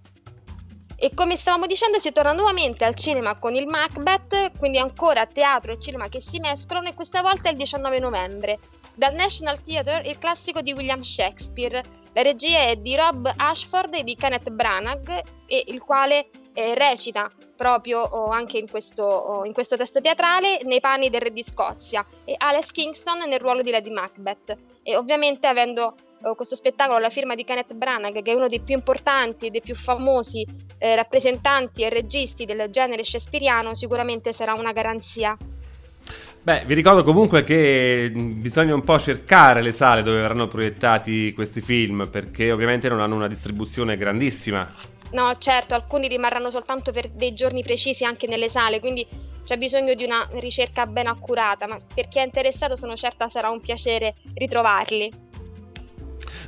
[0.98, 5.74] E come stavamo dicendo, si torna nuovamente al cinema con il Macbeth, quindi ancora teatro
[5.74, 8.60] e cinema che si mescolano, e questa volta è il 19 novembre.
[8.96, 11.84] Dal National Theatre il classico di William Shakespeare.
[12.14, 18.00] La regia è di Rob Ashford e di Kenneth Branagh, il quale eh, recita proprio
[18.00, 22.06] oh, anche in questo, oh, in questo, testo teatrale nei panni del re di Scozia
[22.24, 24.58] e Alex Kingston nel ruolo di Lady Macbeth.
[24.84, 28.62] E ovviamente avendo oh, questo spettacolo alla firma di Kenneth Branagh, che è uno dei
[28.62, 30.46] più importanti e dei più famosi
[30.78, 35.38] eh, rappresentanti e registi del genere shakespeariano, sicuramente sarà una garanzia.
[36.46, 41.60] Beh, vi ricordo comunque che bisogna un po' cercare le sale dove verranno proiettati questi
[41.60, 44.70] film, perché ovviamente non hanno una distribuzione grandissima.
[45.16, 49.08] No, certo, alcuni rimarranno soltanto per dei giorni precisi anche nelle sale, quindi
[49.46, 53.50] c'è bisogno di una ricerca ben accurata, ma per chi è interessato sono certa sarà
[53.50, 55.10] un piacere ritrovarli.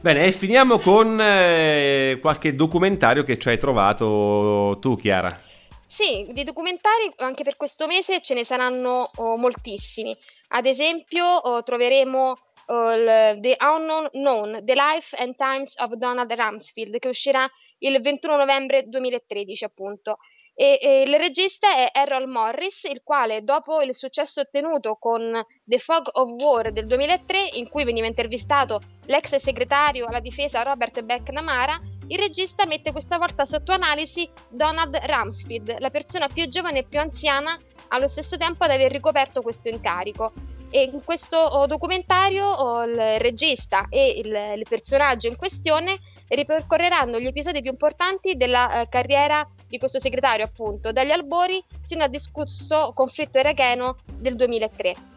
[0.01, 5.39] Bene, e finiamo con eh, qualche documentario che ci hai trovato tu, Chiara.
[5.87, 10.13] Sì, di documentari anche per questo mese ce ne saranno oh, moltissimi.
[10.49, 16.99] Ad esempio, oh, troveremo il, The Unknown Known, The Life and Times of Donald Rumsfeld,
[16.99, 17.49] che uscirà
[17.79, 20.17] il 21 novembre 2013, appunto.
[20.59, 25.77] E, e, il regista è Errol Morris, il quale dopo il successo ottenuto con The
[25.77, 31.79] Fog of War del 2003, in cui veniva intervistato l'ex segretario alla difesa Robert McNamara,
[32.07, 36.99] il regista mette questa volta sotto analisi Donald Rumsfeld, la persona più giovane e più
[36.99, 37.55] anziana
[37.89, 40.33] allo stesso tempo ad aver ricoperto questo incarico.
[40.69, 47.19] E in questo oh, documentario oh, il regista e il, il personaggio in questione ripercorreranno
[47.19, 52.09] gli episodi più importanti della eh, carriera di questo segretario, appunto, dagli albori sino al
[52.09, 55.16] discusso conflitto iracheno del 2003.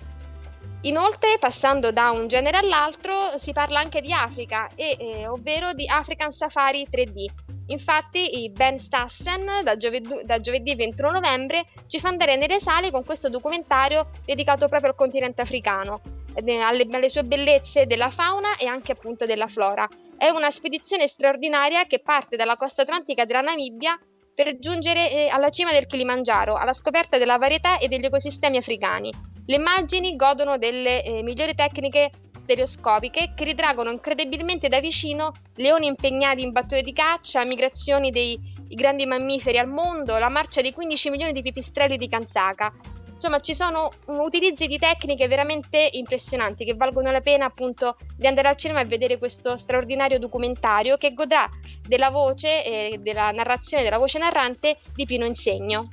[0.83, 5.87] Inoltre, passando da un genere all'altro, si parla anche di Africa, e, eh, ovvero di
[5.87, 7.27] African Safari 3D.
[7.67, 13.05] Infatti, Ben Stassen, da giovedì, da giovedì 21 novembre, ci fa andare nelle sale con
[13.05, 16.01] questo documentario dedicato proprio al continente africano,
[16.35, 19.87] alle, alle sue bellezze della fauna e anche appunto della flora.
[20.17, 23.99] È una spedizione straordinaria che parte dalla costa atlantica della Namibia
[24.43, 29.13] per giungere eh, alla cima del Kilimangiaro, alla scoperta della varietà e degli ecosistemi africani.
[29.45, 36.41] Le immagini godono delle eh, migliori tecniche stereoscopiche che ritraggono incredibilmente da vicino leoni impegnati
[36.43, 41.33] in battute di caccia, migrazioni dei grandi mammiferi al mondo, la marcia di 15 milioni
[41.35, 42.73] di pipistrelli di Kanzaka,
[43.21, 48.49] Insomma, ci sono utilizzi di tecniche veramente impressionanti che valgono la pena appunto di andare
[48.49, 51.47] al cinema e vedere questo straordinario documentario che godrà
[51.87, 55.91] della voce e della narrazione della voce narrante di Pino Insegno.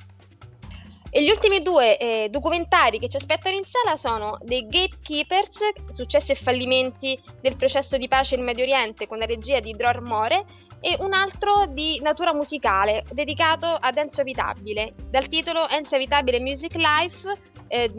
[1.10, 5.58] E gli ultimi due eh, documentari che ci aspettano in sala sono The Gatekeepers,
[5.90, 10.00] successi e fallimenti del processo di pace in Medio Oriente con la regia di Dror
[10.00, 10.46] More
[10.80, 16.76] e un altro di natura musicale dedicato ad Enzo Evitabile, dal titolo Enzo Evitabile Music
[16.76, 17.38] Life,
[17.68, 17.92] eh,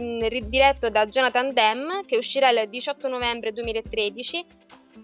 [0.47, 4.45] diretto da Jonathan Demme, che uscirà il 18 novembre 2013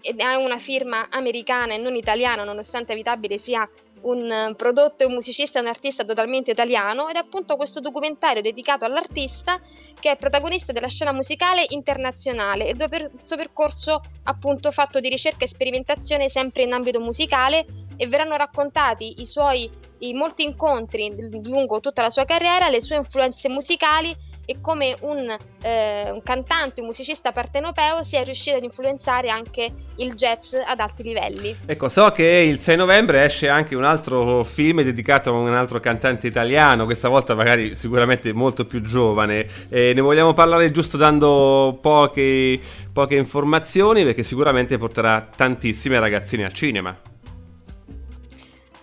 [0.01, 3.67] ed ha una firma americana e non italiana, nonostante Evitabile sia
[4.05, 8.41] un prodotto e un musicista e un artista totalmente italiano, ed è appunto questo documentario
[8.41, 9.59] dedicato all'artista
[9.99, 15.09] che è protagonista della scena musicale internazionale e dopo il suo percorso appunto fatto di
[15.09, 17.65] ricerca e sperimentazione sempre in ambito musicale
[17.95, 22.97] e verranno raccontati i suoi i molti incontri lungo tutta la sua carriera, le sue
[22.97, 24.13] influenze musicali
[24.45, 30.13] e come un, eh, un, cantante, un musicista partenopeo sia riuscito ad influenzare anche il
[30.13, 31.55] jazz ad alti livelli.
[31.65, 35.79] Ecco, so che il 6 novembre esce anche un altro film dedicato a un altro
[35.79, 39.47] cantante italiano, questa volta magari sicuramente molto più giovane.
[39.69, 42.59] E ne vogliamo parlare giusto dando poche,
[42.91, 46.97] poche informazioni perché sicuramente porterà tantissime ragazzine al cinema.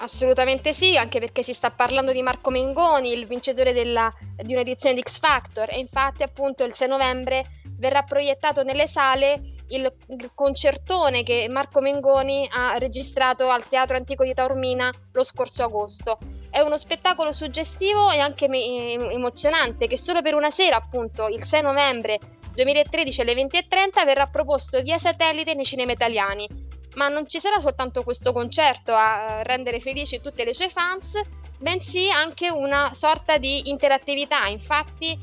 [0.02, 4.96] Assolutamente sì, anche perché si sta parlando di Marco Mengoni, il vincitore della, di un'edizione
[4.96, 7.44] di X Factor e infatti appunto il 6 novembre
[7.78, 9.92] verrà proiettato nelle sale il,
[10.34, 16.18] concertone che Marco Mengoni ha registrato al Teatro Antico di Taormina lo scorso agosto.
[16.50, 21.62] È uno spettacolo suggestivo e anche emozionante che solo per una sera, appunto il 6
[21.62, 22.18] novembre
[22.54, 28.02] 2013 alle 20.30 verrà proposto via satellite nei cinema italiani ma non ci sarà soltanto
[28.02, 31.20] questo concerto a eh, rendere felici tutte le sue fans,
[31.58, 34.46] bensì anche una sorta di interattività.
[34.46, 35.18] Infatti,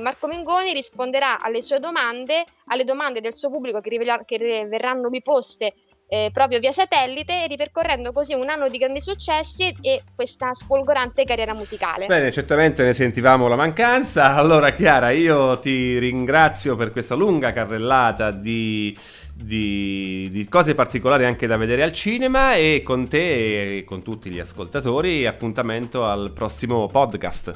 [0.00, 5.08] Marco Mengoni risponderà alle sue domande, alle domande del suo pubblico che, rivela- che verranno
[5.08, 5.74] riposte
[6.12, 11.54] eh, proprio via satellite, ripercorrendo così un anno di grandi successi e questa sfolgorante carriera
[11.54, 12.06] musicale.
[12.06, 14.34] Bene, certamente ne sentivamo la mancanza.
[14.50, 18.96] Allora, Chiara, io ti ringrazio per questa lunga carrellata di,
[19.32, 24.30] di, di cose particolari anche da vedere al cinema e con te e con tutti
[24.30, 27.54] gli ascoltatori appuntamento al prossimo podcast.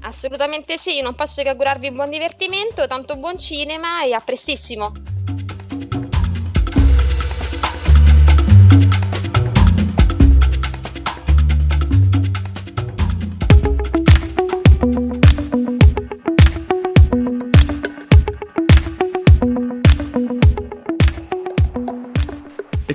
[0.00, 4.92] Assolutamente sì, non posso che augurarvi buon divertimento, tanto buon cinema e a prestissimo.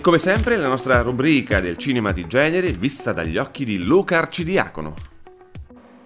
[0.08, 4.94] Come sempre la nostra rubrica del cinema di genere vista dagli occhi di Luca Arcidiacono.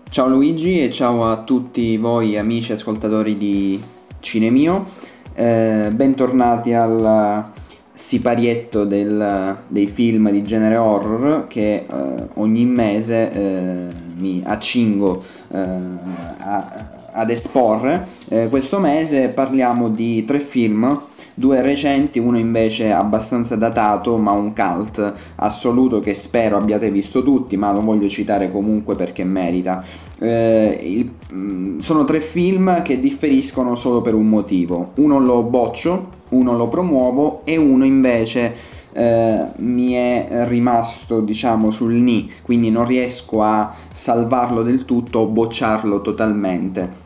[0.09, 3.79] Ciao Luigi e ciao a tutti voi amici ascoltatori di
[4.19, 4.89] Cinemio,
[5.35, 7.53] eh, bentornati alla
[7.93, 15.59] siparietto del, dei film di genere horror che eh, ogni mese eh, mi accingo eh,
[15.59, 18.07] a, ad esporre.
[18.29, 24.53] Eh, questo mese parliamo di tre film due recenti, uno invece abbastanza datato ma un
[24.53, 29.83] cult assoluto che spero abbiate visto tutti ma lo voglio citare comunque perché merita.
[30.19, 36.09] Eh, il, mm, sono tre film che differiscono solo per un motivo, uno lo boccio,
[36.29, 38.53] uno lo promuovo e uno invece
[38.93, 45.27] eh, mi è rimasto diciamo sul ni, quindi non riesco a salvarlo del tutto o
[45.27, 47.00] bocciarlo totalmente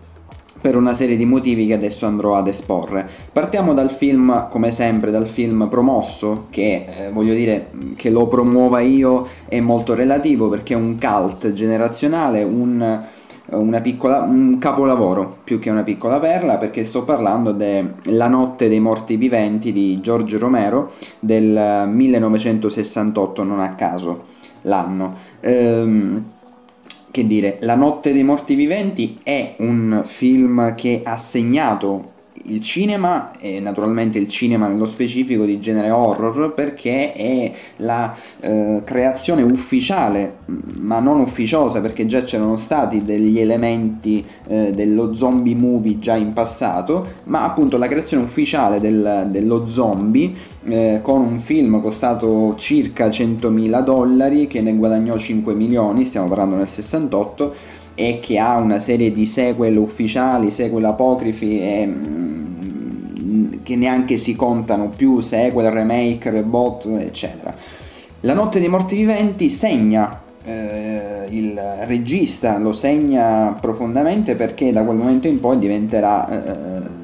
[0.66, 3.07] per una serie di motivi che adesso andrò ad esporre.
[3.32, 8.80] Partiamo dal film, come sempre, dal film promosso, che eh, voglio dire che lo promuova
[8.80, 12.99] io è molto relativo perché è un cult generazionale, un,
[13.84, 19.18] piccola, un capolavoro più che una piccola perla perché sto parlando della Notte dei Morti
[19.18, 25.13] Viventi di Giorgio Romero del 1968, non a caso l'anno.
[25.41, 26.24] Ehm,
[27.16, 32.14] che dire, La notte dei morti viventi è un film che ha segnato
[32.48, 38.82] il cinema e naturalmente il cinema nello specifico di genere horror perché è la eh,
[38.84, 40.38] creazione ufficiale
[40.80, 46.34] ma non ufficiosa perché già c'erano stati degli elementi eh, dello zombie movie già in
[46.34, 50.34] passato ma appunto la creazione ufficiale del, dello zombie
[50.66, 56.56] eh, con un film costato circa 100.000 dollari che ne guadagnò 5 milioni stiamo parlando
[56.56, 63.76] nel 68 e che ha una serie di sequel ufficiali, sequel apocrifi e mm, che
[63.76, 67.56] neanche si contano più, sequel, remake, rebot, eccetera.
[68.22, 74.98] La notte dei morti viventi segna eh, il regista, lo segna profondamente perché da quel
[74.98, 77.04] momento in poi diventerà eh,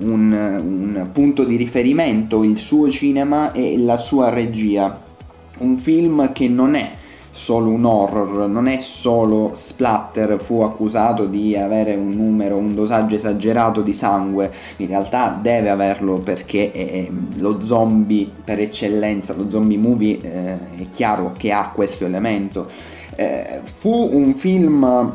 [0.00, 5.02] un, un punto di riferimento il suo cinema e la sua regia.
[5.58, 6.90] Un film che non è
[7.34, 13.16] solo un horror, non è solo splatter, fu accusato di avere un numero, un dosaggio
[13.16, 17.08] esagerato di sangue, in realtà deve averlo perché è
[17.38, 22.68] lo zombie per eccellenza, lo zombie movie eh, è chiaro che ha questo elemento.
[23.16, 25.12] Eh, fu un film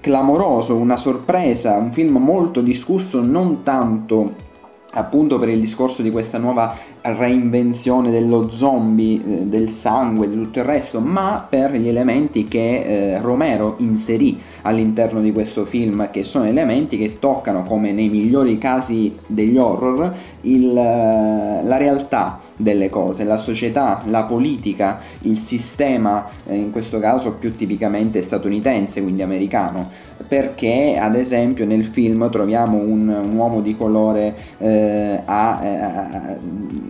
[0.00, 4.50] clamoroso, una sorpresa, un film molto discusso non tanto
[4.92, 10.60] appunto per il discorso di questa nuova reinvenzione dello zombie, eh, del sangue, di tutto
[10.60, 16.22] il resto, ma per gli elementi che eh, Romero inserì all'interno di questo film, che
[16.22, 22.90] sono elementi che toccano, come nei migliori casi degli horror, il, eh, la realtà delle
[22.90, 29.22] cose, la società, la politica, il sistema, eh, in questo caso più tipicamente statunitense, quindi
[29.22, 29.88] americano,
[30.26, 36.36] perché ad esempio nel film troviamo un, un uomo di colore eh, a, eh, a,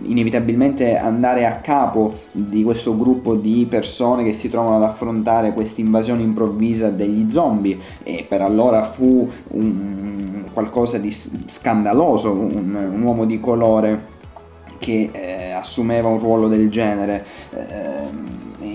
[0.03, 5.81] inevitabilmente andare a capo di questo gruppo di persone che si trovano ad affrontare questa
[5.81, 7.62] invasione improvvisa degli zombie
[8.03, 14.11] e per allora fu un, qualcosa di scandaloso, un, un uomo di colore
[14.79, 17.25] che eh, assumeva un ruolo del genere.
[17.51, 18.31] Eh,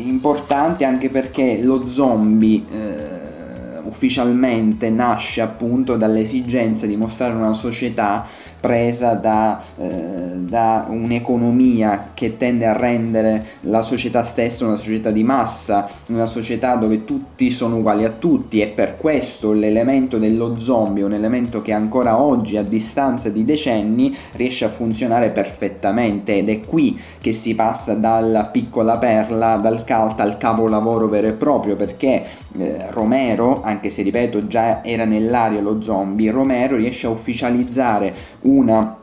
[0.09, 8.26] importante anche perché lo zombie eh, ufficialmente nasce appunto dall'esigenza di mostrare una società
[8.61, 9.89] presa da, eh,
[10.37, 16.77] da, un'economia che tende a rendere la società stessa una società di massa, una società
[16.77, 21.73] dove tutti sono uguali a tutti e per questo l'elemento dello zombie, un elemento che
[21.73, 26.37] ancora oggi a distanza di decenni riesce a funzionare perfettamente.
[26.37, 31.33] Ed è qui che si passa dalla piccola perla, dal cult al capolavoro vero e
[31.33, 32.25] proprio perché
[32.57, 38.96] eh, Romero, anche se ripeto già era nell'aria lo zombie, Romero riesce a ufficializzare una,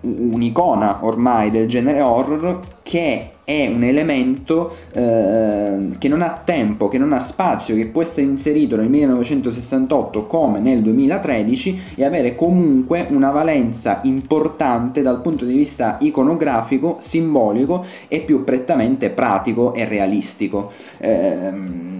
[0.00, 6.98] un'icona ormai del genere horror che è un elemento eh, che non ha tempo, che
[6.98, 13.06] non ha spazio, che può essere inserito nel 1968 come nel 2013 e avere comunque
[13.10, 20.70] una valenza importante dal punto di vista iconografico, simbolico e più prettamente pratico e realistico.
[20.98, 21.99] Eh,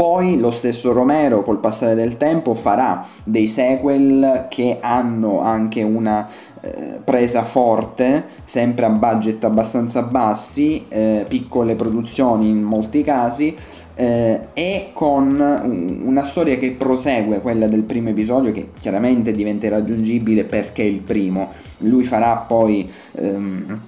[0.00, 6.26] poi lo stesso Romero col passare del tempo farà dei sequel che hanno anche una
[6.62, 13.54] eh, presa forte, sempre a budget abbastanza bassi, eh, piccole produzioni in molti casi,
[13.94, 20.44] eh, e con una storia che prosegue quella del primo episodio che chiaramente diventa raggiungibile
[20.44, 21.52] perché è il primo.
[21.80, 22.90] Lui farà poi...
[23.16, 23.80] Ehm,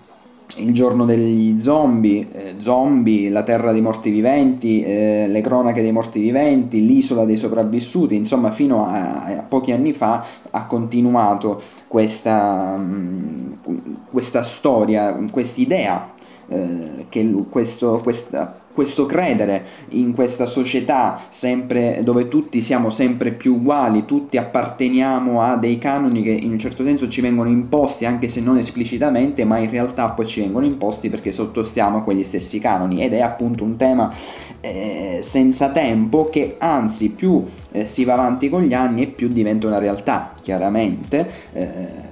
[0.58, 5.92] il giorno degli zombie, eh, zombie, la terra dei morti viventi, eh, le cronache dei
[5.92, 12.76] morti viventi, l'isola dei sopravvissuti, insomma fino a, a pochi anni fa ha continuato questa,
[12.76, 16.12] mh, mm, questa storia, quest'idea
[16.48, 23.56] eh, che questo, questa questo credere in questa società sempre, dove tutti siamo sempre più
[23.56, 28.28] uguali, tutti apparteniamo a dei canoni che in un certo senso ci vengono imposti anche
[28.28, 32.58] se non esplicitamente, ma in realtà poi ci vengono imposti perché sottostiamo a quegli stessi
[32.58, 34.12] canoni ed è appunto un tema
[34.60, 39.28] eh, senza tempo che anzi più eh, si va avanti con gli anni e più
[39.28, 41.28] diventa una realtà, chiaramente.
[41.52, 42.10] Eh,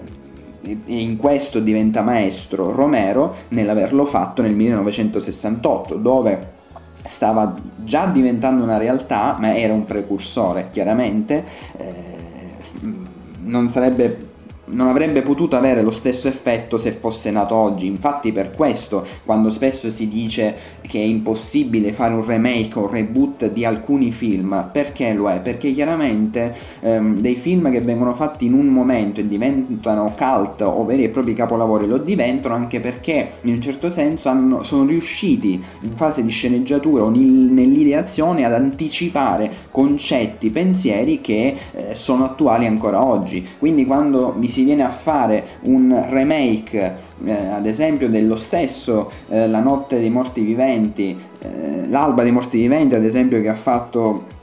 [0.62, 6.49] e in questo diventa maestro Romero nell'averlo fatto nel 1968, dove
[7.10, 11.44] stava già diventando una realtà, ma era un precursore, chiaramente.
[11.76, 11.98] Eh,
[13.42, 14.29] non sarebbe
[14.72, 17.86] non avrebbe potuto avere lo stesso effetto se fosse nato oggi.
[17.86, 22.90] Infatti, per questo, quando spesso si dice che è impossibile fare un remake o un
[22.90, 25.40] reboot di alcuni film, perché lo è?
[25.40, 30.84] Perché chiaramente ehm, dei film che vengono fatti in un momento e diventano cult o
[30.84, 35.62] veri e propri capolavori lo diventano anche perché in un certo senso hanno, sono riusciti
[35.80, 43.02] in fase di sceneggiatura o nell'ideazione ad anticipare concetti, pensieri che eh, sono attuali ancora
[43.02, 43.46] oggi.
[43.58, 49.48] Quindi quando mi si viene a fare un remake, eh, ad esempio, dello stesso eh,
[49.48, 54.38] La notte dei morti viventi, eh, l'alba dei morti viventi, ad esempio, che ha fatto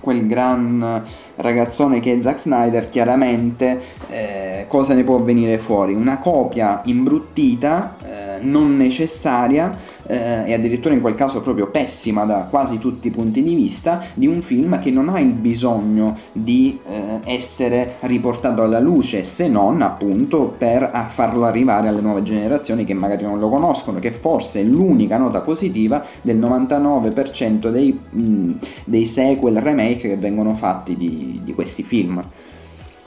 [0.00, 1.02] quel gran
[1.36, 5.94] ragazzone che è Zack Snyder, chiaramente eh, cosa ne può venire fuori?
[5.94, 9.76] Una copia imbruttita, eh, non necessaria,
[10.06, 14.04] eh, e addirittura in quel caso proprio pessima da quasi tutti i punti di vista,
[14.14, 19.48] di un film che non ha il bisogno di eh, essere riportato alla luce se
[19.48, 24.60] non appunto per farlo arrivare alle nuove generazioni che magari non lo conoscono, che forse
[24.60, 28.52] è l'unica nota positiva del 99% dei, mh,
[28.84, 32.22] dei sequel remake che vengono fatti di, di questi film.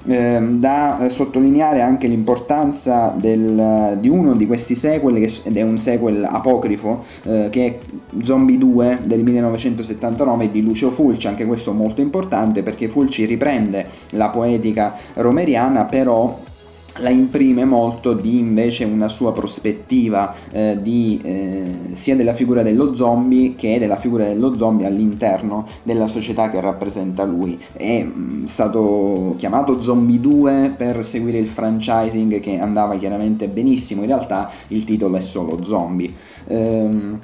[0.09, 5.61] Ehm, da eh, sottolineare anche l'importanza del, di uno di questi sequel, che, ed è
[5.61, 7.79] un sequel apocrifo, eh, che è
[8.23, 14.29] Zombie 2 del 1979 di Lucio Fulci, anche questo molto importante perché Fulci riprende la
[14.29, 16.39] poetica romeriana, però
[16.99, 22.93] la imprime molto di invece una sua prospettiva eh, di, eh, sia della figura dello
[22.93, 27.59] zombie che della figura dello zombie all'interno della società che rappresenta lui.
[27.73, 34.07] È mm, stato chiamato Zombie 2 per seguire il franchising che andava chiaramente benissimo, in
[34.07, 36.13] realtà il titolo è solo Zombie.
[36.47, 37.19] Ehm,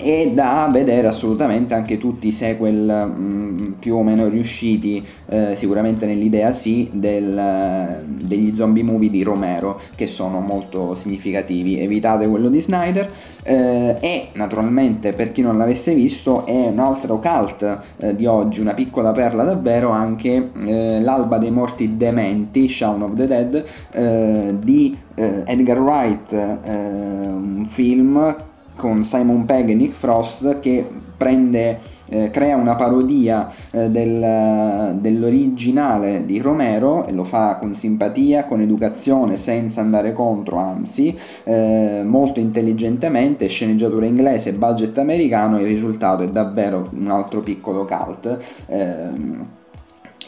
[0.00, 5.54] e da vedere assolutamente anche tutti i sequel mh, mm, più o meno riusciti, eh,
[5.56, 11.80] sicuramente nell'idea sì, del, degli zombie movie di Romero, che sono molto significativi.
[11.80, 13.10] Evitate quello di Snyder.
[13.42, 18.60] Eh, e naturalmente, per chi non l'avesse visto, è un altro cult eh, di oggi,
[18.60, 24.54] una piccola perla davvero, anche eh, L'alba dei morti dementi, Shaun of the Dead, eh,
[24.58, 28.46] di eh, Edgar Wright, un film
[28.78, 36.24] con Simon Pegg e Nick Frost che prende, eh, crea una parodia eh, del, dell'originale
[36.24, 42.38] di Romero e lo fa con simpatia, con educazione, senza andare contro, anzi eh, molto
[42.38, 49.46] intelligentemente, sceneggiatura inglese, budget americano, il risultato è davvero un altro piccolo cult ehm,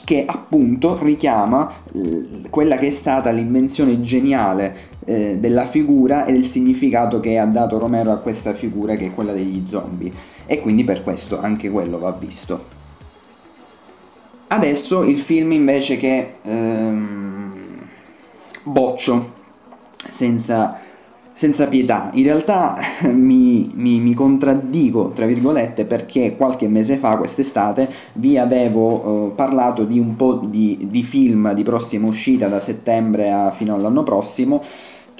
[0.04, 6.46] che appunto richiama eh, quella che è stata l'invenzione geniale eh, della figura e del
[6.46, 10.12] significato che ha dato Romero a questa figura che è quella degli zombie
[10.46, 12.78] e quindi per questo anche quello va visto.
[14.48, 17.86] Adesso il film invece che ehm,
[18.64, 19.32] boccio
[20.08, 20.78] senza,
[21.32, 22.10] senza, pietà.
[22.14, 22.76] In realtà
[23.12, 29.84] mi, mi, mi, contraddico, tra virgolette, perché qualche mese fa, quest'estate, vi avevo eh, parlato
[29.84, 34.60] di un po' di, di, film di prossima uscita da settembre a, fino all'anno prossimo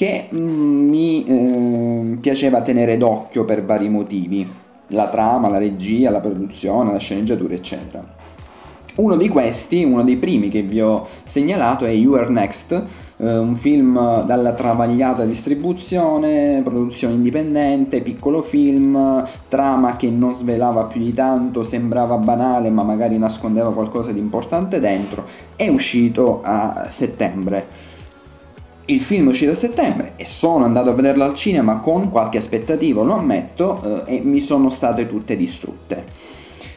[0.01, 4.48] che mm, mi eh, piaceva tenere d'occhio per vari motivi,
[4.86, 8.03] la trama, la regia, la produzione, la sceneggiatura, eccetera.
[8.94, 12.72] Uno di questi, uno dei primi che vi ho segnalato è You Are Next,
[13.18, 21.03] eh, un film dalla travagliata distribuzione, produzione indipendente, piccolo film, trama che non svelava più
[21.03, 25.26] di tanto, sembrava banale ma magari nascondeva qualcosa di importante dentro,
[25.57, 27.89] è uscito a settembre
[28.91, 32.38] il film è uscito a settembre e sono andato a vederlo al cinema con qualche
[32.38, 36.05] aspettativa, lo ammetto, eh, e mi sono state tutte distrutte.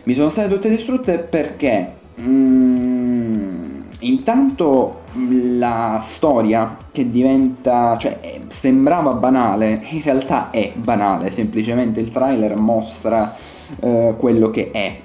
[0.04, 5.02] Mi sono state tutte distrutte perché mm, intanto
[5.58, 13.36] la storia che diventa, cioè sembrava banale, in realtà è banale, semplicemente il trailer mostra
[13.80, 15.00] eh, quello che è.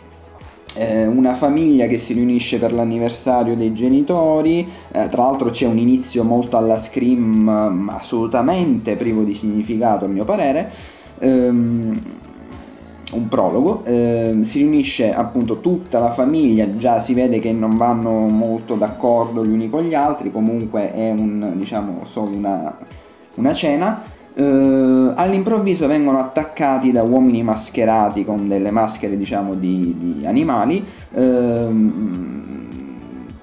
[0.78, 4.60] Eh, una famiglia che si riunisce per l'anniversario dei genitori,
[4.92, 10.24] eh, tra l'altro c'è un inizio molto alla scream, assolutamente privo di significato a mio
[10.24, 10.70] parere.
[11.18, 12.00] Ehm,
[13.10, 18.10] un prologo, eh, si riunisce appunto tutta la famiglia, già si vede che non vanno
[18.28, 22.78] molto d'accordo gli uni con gli altri, comunque è un, diciamo, solo una,
[23.34, 24.16] una cena.
[24.38, 31.66] Eh, all'improvviso vengono attaccati da uomini mascherati con delle maschere diciamo di, di animali eh,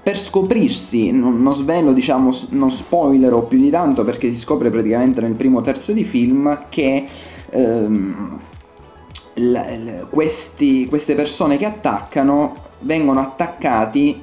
[0.02, 5.20] per scoprirsi, non, non, svelo diciamo, non spoilerò più di tanto perché si scopre praticamente
[5.20, 7.06] nel primo terzo di film che
[7.50, 8.40] ehm,
[9.34, 14.22] l- l- questi, queste persone che attaccano vengono attaccati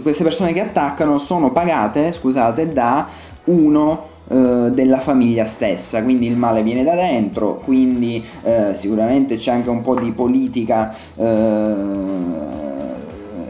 [0.00, 3.06] queste persone che attaccano sono pagate, scusate, da
[3.44, 9.52] uno eh, della famiglia stessa, quindi il male viene da dentro, quindi eh, sicuramente c'è
[9.52, 10.94] anche un po' di politica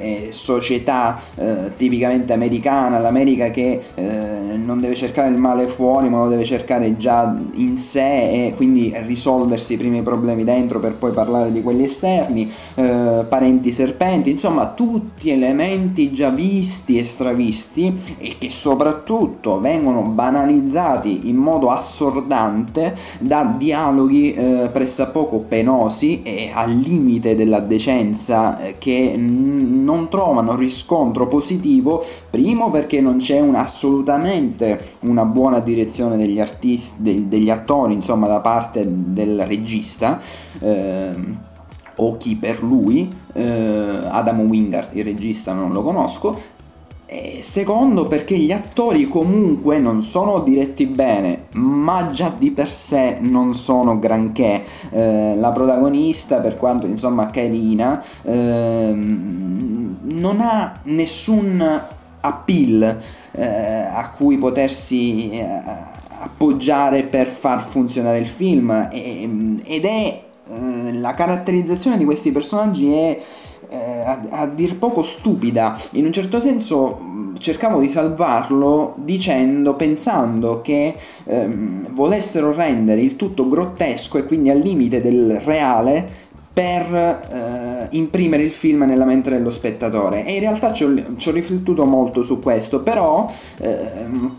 [0.05, 6.19] eh, società eh, tipicamente americana, l'America che eh, non deve cercare il male fuori ma
[6.19, 11.13] lo deve cercare già in sé e quindi risolversi i primi problemi dentro per poi
[11.13, 18.35] parlare di quelli esterni, eh, parenti serpenti, insomma tutti elementi già visti e stravisti e
[18.39, 24.33] che soprattutto vengono banalizzati in modo assordante da dialoghi
[24.73, 33.01] pressappoco penosi e al limite della decenza che non non trovano riscontro positivo, primo perché
[33.01, 38.85] non c'è un, assolutamente una buona direzione degli artisti, de, degli attori, insomma, da parte
[38.87, 40.21] del regista.
[40.59, 41.53] Eh,
[41.97, 46.37] o chi per lui, eh, Adam Wingard, il regista non lo conosco,
[47.07, 53.19] e secondo perché gli attori comunque non sono diretti bene, ma già di per sé
[53.21, 54.65] non sono granché.
[54.91, 61.83] Eh, la protagonista, per quanto insomma carina, eh, non ha nessun
[62.21, 63.01] appeal
[63.33, 65.47] eh, a cui potersi eh,
[66.19, 73.21] appoggiare per far funzionare il film ed è eh, la caratterizzazione di questi personaggi è
[73.75, 75.79] eh, a, a, dir poco stupida.
[75.93, 80.95] In un certo senso cercavo di salvarlo dicendo, pensando che
[81.25, 86.23] ehm, volessero rendere il tutto grottesco e quindi al limite del reale
[86.53, 91.29] per eh, imprimere il film nella mente dello spettatore e in realtà ci ho, ci
[91.29, 94.37] ho riflettuto molto su questo però ehm,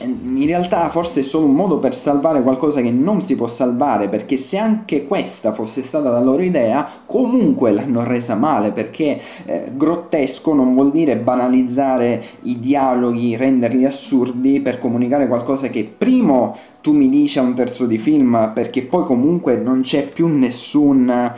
[0.00, 4.08] in realtà forse è solo un modo per salvare qualcosa che non si può salvare,
[4.08, 9.64] perché se anche questa fosse stata la loro idea, comunque l'hanno resa male, perché eh,
[9.72, 16.92] grottesco non vuol dire banalizzare i dialoghi, renderli assurdi per comunicare qualcosa che primo tu
[16.92, 21.32] mi dici a un terzo di film, perché poi comunque non c'è più nessun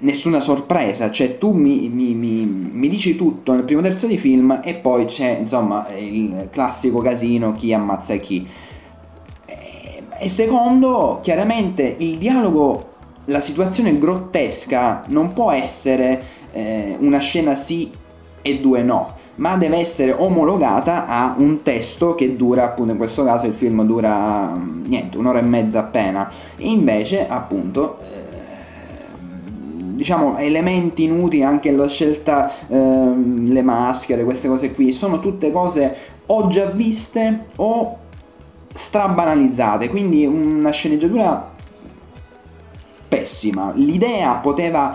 [0.00, 4.60] nessuna sorpresa, cioè tu mi, mi, mi, mi, dici tutto nel primo terzo di film
[4.62, 8.46] e poi c'è insomma il classico casino chi ammazza chi.
[10.18, 12.94] E secondo, chiaramente il dialogo,
[13.26, 16.22] la situazione grottesca non può essere
[16.52, 17.90] eh, una scena sì
[18.40, 23.24] e due no, ma deve essere omologata a un testo che dura, appunto in questo
[23.24, 26.30] caso il film dura niente, un'ora e mezza appena.
[26.56, 28.15] E invece, appunto, eh,
[30.06, 35.96] diciamo elementi inutili anche la scelta ehm, le maschere queste cose qui sono tutte cose
[36.26, 37.98] o già viste o
[38.72, 39.88] strabanalizzate.
[39.88, 41.54] Quindi una sceneggiatura
[43.08, 43.72] pessima.
[43.74, 44.94] L'idea poteva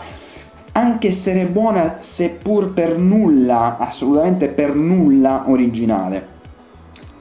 [0.71, 6.30] anche essere buona seppur per nulla assolutamente per nulla originale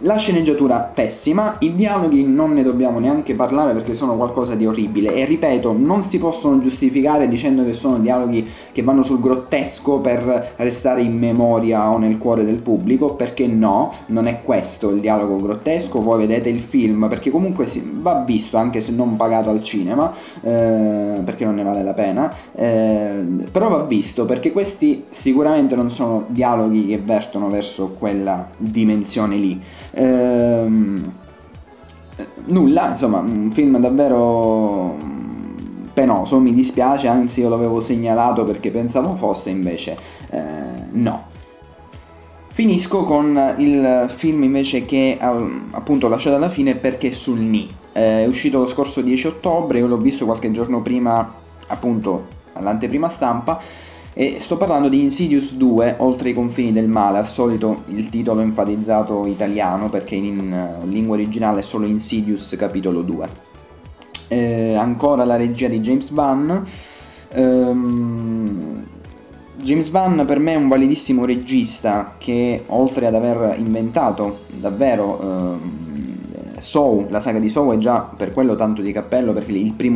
[0.01, 5.13] la sceneggiatura pessima, i dialoghi non ne dobbiamo neanche parlare perché sono qualcosa di orribile
[5.15, 10.55] e ripeto, non si possono giustificare dicendo che sono dialoghi che vanno sul grottesco per
[10.57, 15.39] restare in memoria o nel cuore del pubblico, perché no, non è questo il dialogo
[15.39, 20.13] grottesco, voi vedete il film perché comunque va visto anche se non pagato al cinema,
[20.41, 25.91] eh, perché non ne vale la pena, eh, però va visto perché questi sicuramente non
[25.91, 29.61] sono dialoghi che vertono verso quella dimensione lì.
[29.93, 31.12] Ehm,
[32.47, 34.97] nulla, insomma, un film davvero
[35.93, 39.97] penoso, mi dispiace, anzi io l'avevo segnalato perché pensavo fosse, invece
[40.30, 40.41] eh,
[40.93, 41.28] no.
[42.53, 47.68] Finisco con il film invece che appunto ho lasciato alla fine perché sul Ni.
[47.93, 51.32] Eh, è uscito lo scorso 10 ottobre, io l'ho visto qualche giorno prima
[51.68, 53.61] appunto all'anteprima stampa
[54.13, 58.41] E sto parlando di Insidious 2, Oltre i confini del male, al solito il titolo
[58.41, 63.29] enfatizzato italiano perché in uh, lingua originale è solo Insidious capitolo 2.
[64.29, 66.67] Eh, ancora la regia di James Van.
[67.33, 68.87] Ehm,
[69.63, 75.80] James Van per me è un validissimo regista che oltre ad aver inventato davvero ehm,
[76.61, 79.53] Soul, la saga di Soul è già per quello tanto di cappello perché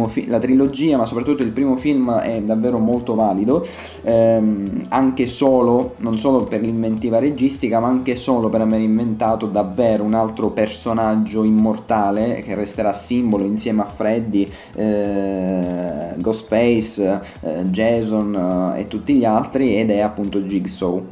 [0.08, 3.66] fi- la trilogia ma soprattutto il primo film è davvero molto valido
[4.02, 10.04] ehm, anche solo, non solo per l'inventiva registica ma anche solo per aver inventato davvero
[10.04, 18.80] un altro personaggio immortale che resterà simbolo insieme a Freddy, eh, Ghostface, eh, Jason eh,
[18.80, 21.04] e tutti gli altri ed è appunto Jigsaw.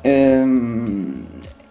[0.00, 1.26] Ehm,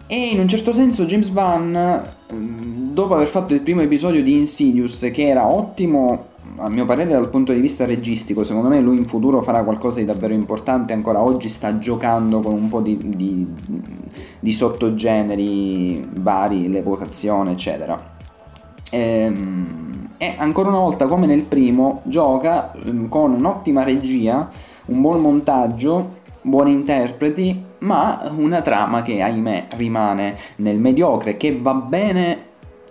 [0.06, 5.10] e in un certo senso James Van, dopo aver fatto il primo episodio di Insidious,
[5.12, 9.06] che era ottimo a mio parere dal punto di vista registico, secondo me lui in
[9.06, 13.46] futuro farà qualcosa di davvero importante, ancora oggi sta giocando con un po' di, di,
[14.40, 18.16] di sottogeneri vari, l'evocazione, eccetera.
[18.90, 24.50] Ehm, e ancora una volta, come nel primo, gioca mm, con un'ottima regia,
[24.86, 26.08] un buon montaggio,
[26.42, 32.46] buoni interpreti ma una trama che ahimè rimane nel mediocre, che va bene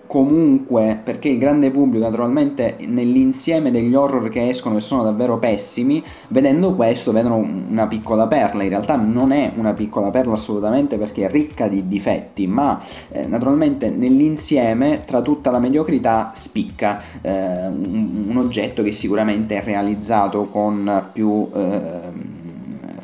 [0.08, 6.04] comunque perché il grande pubblico naturalmente nell'insieme degli horror che escono e sono davvero pessimi
[6.30, 8.64] vedendo questo vedono una piccola perla.
[8.64, 13.28] In realtà non è una piccola perla assolutamente perché è ricca di difetti ma eh,
[13.28, 20.48] naturalmente nell'insieme tra tutta la mediocrità spicca eh, un, un, oggetto che sicuramente è realizzato
[20.48, 22.47] con più eh,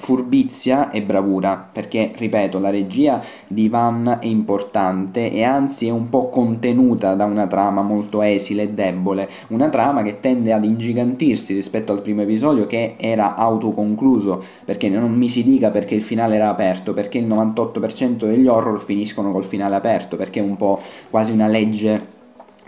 [0.03, 6.09] furbizia e bravura, perché, ripeto, la regia di Van è importante e anzi è un
[6.09, 11.53] po' contenuta da una trama molto esile e debole, una trama che tende ad ingigantirsi
[11.53, 16.35] rispetto al primo episodio che era autoconcluso, perché non mi si dica perché il finale
[16.35, 20.81] era aperto, perché il 98% degli horror finiscono col finale aperto, perché è un po'
[21.09, 22.12] quasi una legge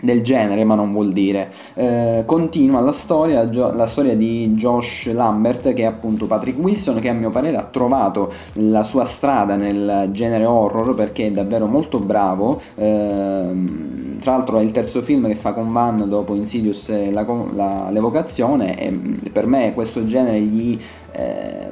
[0.00, 1.50] del genere, ma non vuol dire.
[1.74, 7.08] Eh, continua la storia, la storia di Josh Lambert, che è appunto Patrick Wilson, che
[7.08, 11.98] a mio parere ha trovato la sua strada nel genere horror perché è davvero molto
[11.98, 12.60] bravo.
[12.74, 17.88] Eh, tra l'altro è il terzo film che fa con Van dopo Insidious la, la,
[17.90, 18.90] l'evocazione e
[19.30, 20.78] per me questo genere gli,
[21.12, 21.70] eh,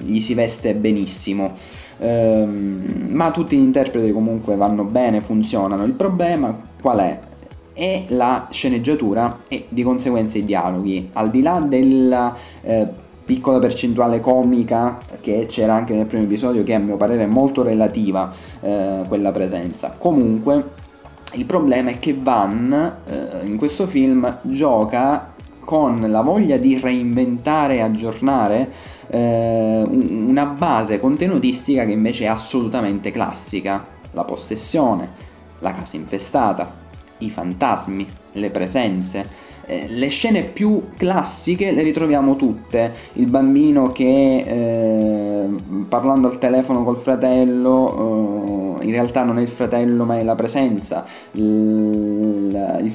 [0.00, 1.82] gli si veste benissimo.
[1.96, 5.84] Um, ma tutti gli interpreti comunque vanno bene, funzionano.
[5.84, 7.18] Il problema qual è?
[7.74, 11.10] E la sceneggiatura e di conseguenza i dialoghi.
[11.12, 12.86] Al di là della eh,
[13.24, 17.62] piccola percentuale comica che c'era anche nel primo episodio, che a mio parere è molto
[17.62, 19.94] relativa eh, quella presenza.
[19.98, 20.82] Comunque
[21.32, 22.72] il problema è che Van
[23.06, 25.32] eh, in questo film gioca
[25.64, 28.70] con la voglia di reinventare e aggiornare
[29.08, 33.92] eh, una base contenutistica che invece è assolutamente classica.
[34.12, 35.08] La possessione,
[35.58, 36.83] la casa infestata,
[37.24, 39.42] i fantasmi, le presenze.
[39.66, 42.92] Eh, le scene più classiche le ritroviamo tutte.
[43.14, 45.46] Il bambino che eh,
[45.88, 50.34] parlando al telefono col fratello, eh, in realtà non è il fratello ma è la
[50.34, 51.06] presenza.
[51.32, 52.32] L-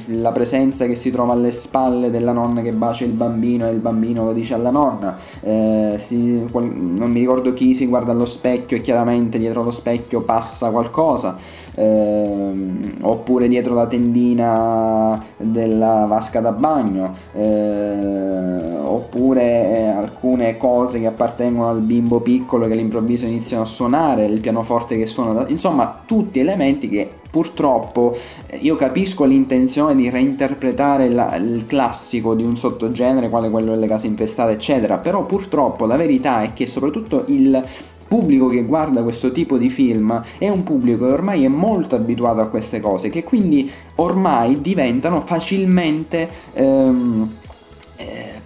[0.07, 3.79] la presenza che si trova alle spalle della nonna che bacia il bambino e il
[3.79, 5.17] bambino lo dice alla nonna.
[5.41, 10.21] Eh, si, non mi ricordo chi si guarda allo specchio e chiaramente dietro lo specchio
[10.21, 20.99] passa qualcosa ehm, oppure dietro la tendina della vasca da bagno, eh, oppure alcune cose
[20.99, 26.01] che appartengono al bimbo piccolo che all'improvviso iniziano a suonare, il pianoforte che suona, insomma
[26.05, 28.17] tutti elementi che purtroppo
[28.47, 33.87] eh, io capisco l'intenzione di reinterpretare la, il classico di un sottogenere quale quello delle
[33.87, 37.63] case infestate eccetera però purtroppo la verità è che soprattutto il
[38.09, 42.41] pubblico che guarda questo tipo di film è un pubblico che ormai è molto abituato
[42.41, 47.31] a queste cose, che quindi ormai diventano facilmente ehm,
[47.95, 48.41] eh,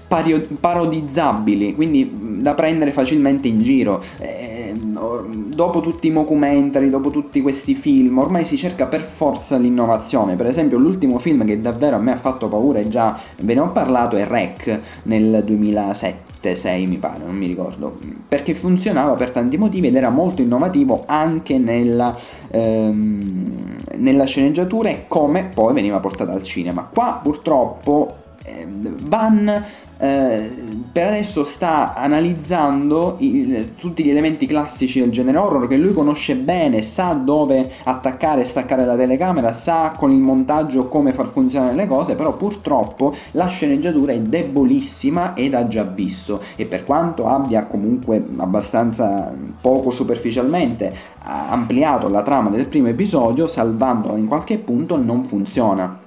[0.60, 4.04] parodizzabili, quindi da prendere facilmente in giro.
[4.20, 10.36] Eh, dopo tutti i mockumentary, dopo tutti questi film, ormai si cerca per forza l'innovazione.
[10.36, 13.60] Per esempio, l'ultimo film che davvero a me ha fatto paura e già ve ne
[13.62, 19.32] ho parlato è Rec nel 2007 6 mi pare, non mi ricordo, perché funzionava per
[19.32, 22.16] tanti motivi ed era molto innovativo anche nella,
[22.50, 26.90] ehm, nella sceneggiatura e come poi veniva portata al cinema.
[26.92, 29.66] Qua purtroppo eh, Van
[30.04, 30.52] eh,
[30.92, 36.36] per adesso sta analizzando i, tutti gli elementi classici del genere horror che lui conosce
[36.36, 41.74] bene, sa dove attaccare e staccare la telecamera, sa con il montaggio come far funzionare
[41.74, 46.42] le cose, però purtroppo la sceneggiatura è debolissima ed ha già visto.
[46.58, 50.94] E per quanto abbia comunque abbastanza poco superficialmente
[51.24, 56.02] ampliato la trama del primo episodio, salvandola in qualche punto, non funziona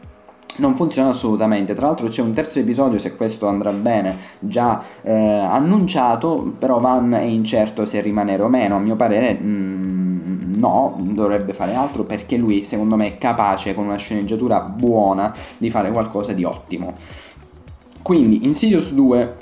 [0.59, 1.74] non funziona assolutamente.
[1.74, 7.12] Tra l'altro c'è un terzo episodio, se questo andrà bene, già eh, annunciato, però Van
[7.12, 8.76] è incerto se rimanere o meno.
[8.76, 13.74] A mio parere mh, mm, no, dovrebbe fare altro perché lui secondo me è capace
[13.74, 16.94] con una sceneggiatura buona di fare qualcosa di ottimo.
[18.02, 19.36] Quindi Insidious 2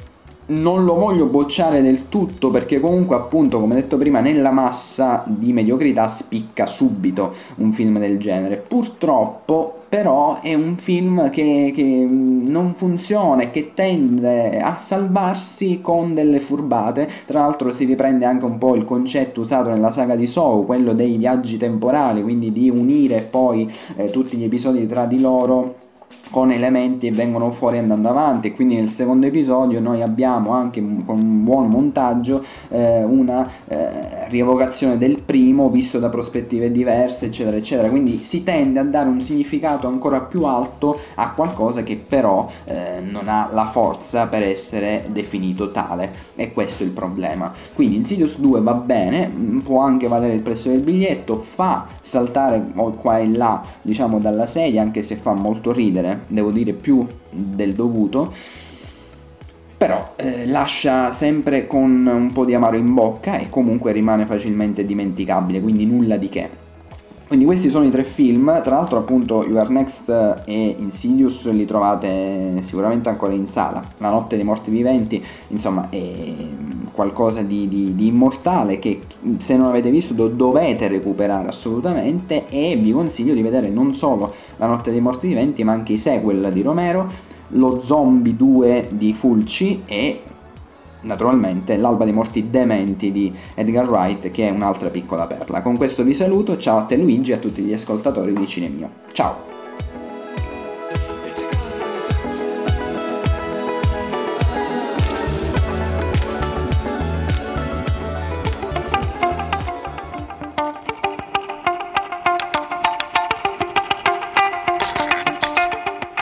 [0.47, 5.53] non lo voglio bocciare del tutto perché comunque appunto come detto prima nella massa di
[5.53, 8.57] mediocrità spicca subito un film del genere.
[8.57, 16.15] Purtroppo però è un film che, che non funziona e che tende a salvarsi con
[16.15, 17.09] delle furbate.
[17.27, 20.95] Tra l'altro si riprende anche un po' il concetto usato nella saga di Soul quello
[20.95, 25.84] dei viaggi temporali quindi di unire poi eh, tutti gli episodi tra di loro
[26.35, 28.53] con elementi che vengono fuori andando avanti.
[28.57, 34.99] Quindi nel secondo episodio noi abbiamo anche con un buon montaggio eh, una eh, rievocazione
[34.99, 37.89] del primo visto da prospettive diverse eccetera eccetera.
[37.89, 43.01] Quindi si tende a dare un significato ancora più alto a qualcosa che però eh,
[43.01, 46.33] non ha la forza per essere definito tale.
[46.35, 47.53] E questo è il problema.
[47.75, 52.61] Quindi Insidious 2 va bene mm, può anche valere il prezzo del biglietto fa saltare
[53.01, 57.75] qua e là diciamo dalla sedia anche se fa molto ridere devo dire più del
[57.75, 58.33] dovuto,
[59.77, 64.87] però eh, lascia sempre con un po' di amaro in bocca e comunque rimane facilmente
[64.87, 66.64] dimenticabile, quindi nulla di che.
[67.27, 71.65] Quindi questi sono i tre film, tra l'altro appunto You Are Next e Insidious li
[71.65, 73.83] trovate sicuramente ancora in sala.
[73.99, 76.33] La notte dei morti viventi, insomma, è
[76.93, 79.03] qualcosa di, di, di immortale che
[79.39, 84.33] se non avete visto do, dovete recuperare assolutamente e vi consiglio di vedere non solo
[84.59, 87.11] La notte dei morti viventi ma anche i sequel di Romero,
[87.49, 90.23] Lo Zombie 2 di Fulci e
[91.05, 95.63] naturalmente L'alba dei morti dementi di Edgar Wright che è un'altra piccola perla.
[95.63, 98.91] Con questo vi saluto, ciao a te Luigi e a tutti gli ascoltatori di Cinemio.
[99.13, 99.54] Ciao!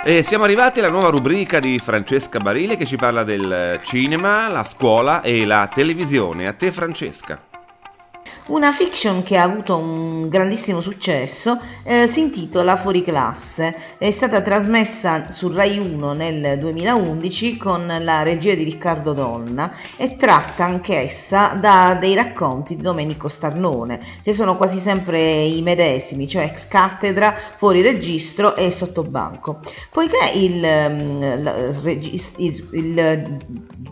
[0.04, 4.64] E siamo arrivati alla nuova rubrica di Francesca Barile che ci parla del cinema, la
[4.64, 6.48] scuola e la televisione.
[6.48, 7.51] A te Francesca.
[8.44, 14.40] Una fiction che ha avuto un grandissimo successo eh, si intitola Fuori classe, è stata
[14.40, 21.56] trasmessa su Rai 1 nel 2011 con la regia di Riccardo Donna e tratta anch'essa
[21.60, 27.32] da dei racconti di Domenico Starnone, che sono quasi sempre i medesimi, cioè ex cattedra,
[27.32, 29.60] fuori registro e sottobanco.
[29.88, 31.22] Poiché il, mm,
[31.84, 33.38] il, il, il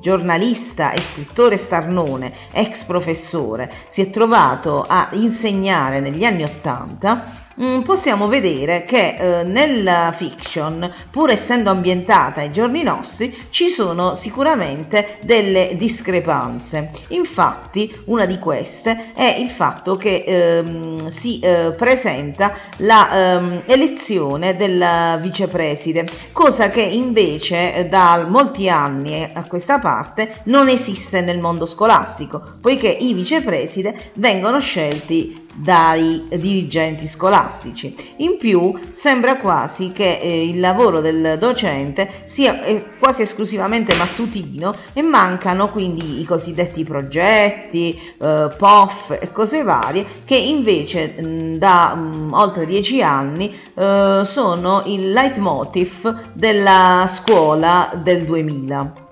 [0.00, 7.22] giornalista e scrittore Starnone, ex professore, si è trovato iniziato a insegnare negli anni Ottanta,
[7.62, 14.14] mm, possiamo vedere che eh, nella fiction, pur essendo ambientata ai giorni nostri, ci sono
[14.14, 16.90] sicuramente delle discrepanze.
[17.08, 24.56] Infatti, una di queste è il fatto che ehm, si eh, presenta la ehm, elezione
[24.56, 31.40] del vicepreside, cosa che invece eh, da molti anni a questa parte non esiste nel
[31.40, 37.94] mondo scolastico, poiché i vicepreside vengono scelti dai dirigenti scolastici.
[38.18, 44.74] In più sembra quasi che eh, il lavoro del docente sia eh, quasi esclusivamente mattutino
[44.92, 51.94] e mancano quindi i cosiddetti progetti, eh, POF e cose varie che invece mh, da
[51.94, 59.08] mh, oltre dieci anni eh, sono il leitmotiv della scuola del 2000.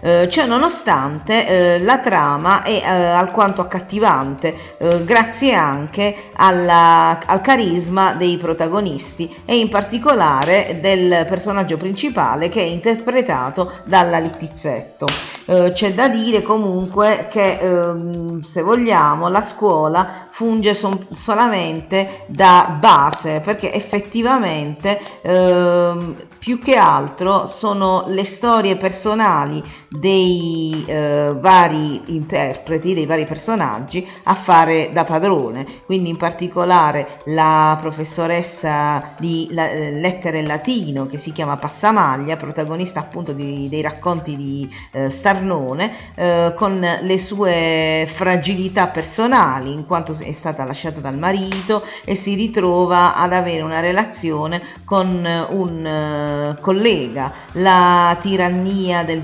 [0.00, 7.40] Eh, cioè nonostante eh, la trama è eh, alquanto accattivante eh, grazie anche alla, al
[7.40, 15.06] carisma dei protagonisti e in particolare del personaggio principale che è interpretato dalla Littizzetto.
[15.48, 23.40] Eh, c'è da dire comunque che ehm, se vogliamo la scuola funge solamente da base
[23.44, 33.06] perché effettivamente ehm, più che altro sono le storie personali dei eh, vari interpreti, dei
[33.06, 40.42] vari personaggi a fare da padrone, quindi in particolare la professoressa di la, eh, lettere
[40.42, 46.80] latino che si chiama Passamaglia, protagonista appunto di, dei racconti di eh, Starnone, eh, con
[47.00, 53.32] le sue fragilità personali, in quanto è stata lasciata dal marito e si ritrova ad
[53.32, 59.20] avere una relazione con un uh, collega, la tirannia del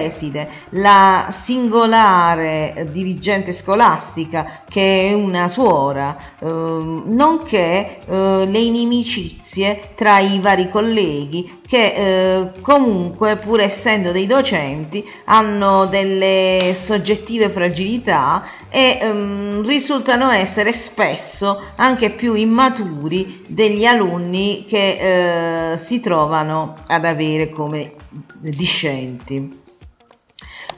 [0.00, 10.18] vicepreside, la singolare dirigente scolastica che è una suora, uh, nonché uh, le inimicizie tra
[10.18, 19.64] i vari colleghi che comunque pur essendo dei docenti hanno delle soggettive fragilità e um,
[19.64, 27.92] risultano essere spesso anche più immaturi degli alunni che eh, si trovano ad avere come
[28.40, 29.59] discenti.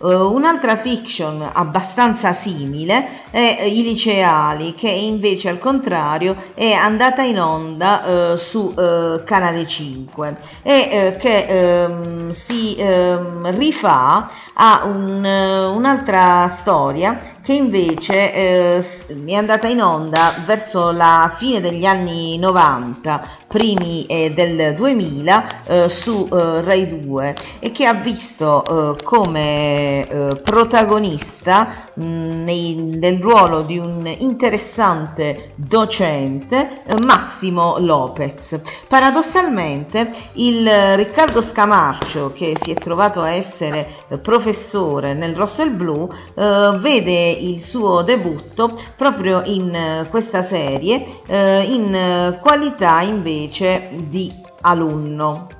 [0.03, 7.39] Uh, un'altra fiction abbastanza simile è I liceali, che invece al contrario è andata in
[7.39, 16.49] onda uh, su uh, Canale 5 e che um, si um, rifà a un, un'altra
[16.49, 18.84] storia che invece eh,
[19.26, 25.88] è andata in onda verso la fine degli anni 90, primi eh, del 2000 eh,
[25.88, 33.62] su eh, Rai 2 e che ha visto eh, come eh, protagonista nei, nel ruolo
[33.62, 38.61] di un interessante docente Massimo Lopez.
[38.88, 43.86] Paradossalmente il Riccardo Scamarcio che si è trovato a essere
[44.20, 51.62] professore nel rosso e blu vede il suo debutto proprio in eh, questa serie eh,
[51.62, 54.30] in eh, qualità invece di
[54.62, 55.52] alunno.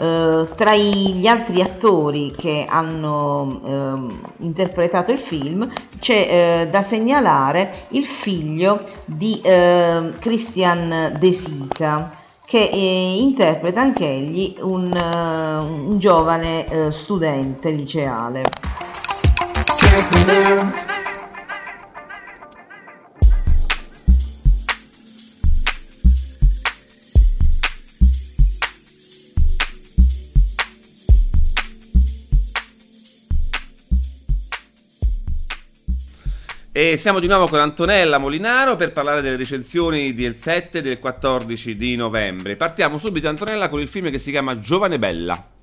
[0.00, 5.68] Uh, tra gli altri attori che hanno uh, interpretato il film
[5.98, 9.40] c'è uh, da segnalare il figlio di
[10.20, 12.14] Christian De Sica
[12.46, 18.44] che interpreta anch'egli un, un giovane studente liceale.
[36.78, 41.00] E siamo di nuovo con Antonella Molinaro per parlare delle recensioni del 7 e del
[41.00, 42.54] 14 di novembre.
[42.54, 45.57] Partiamo subito, Antonella, con il film che si chiama Giovane Bella.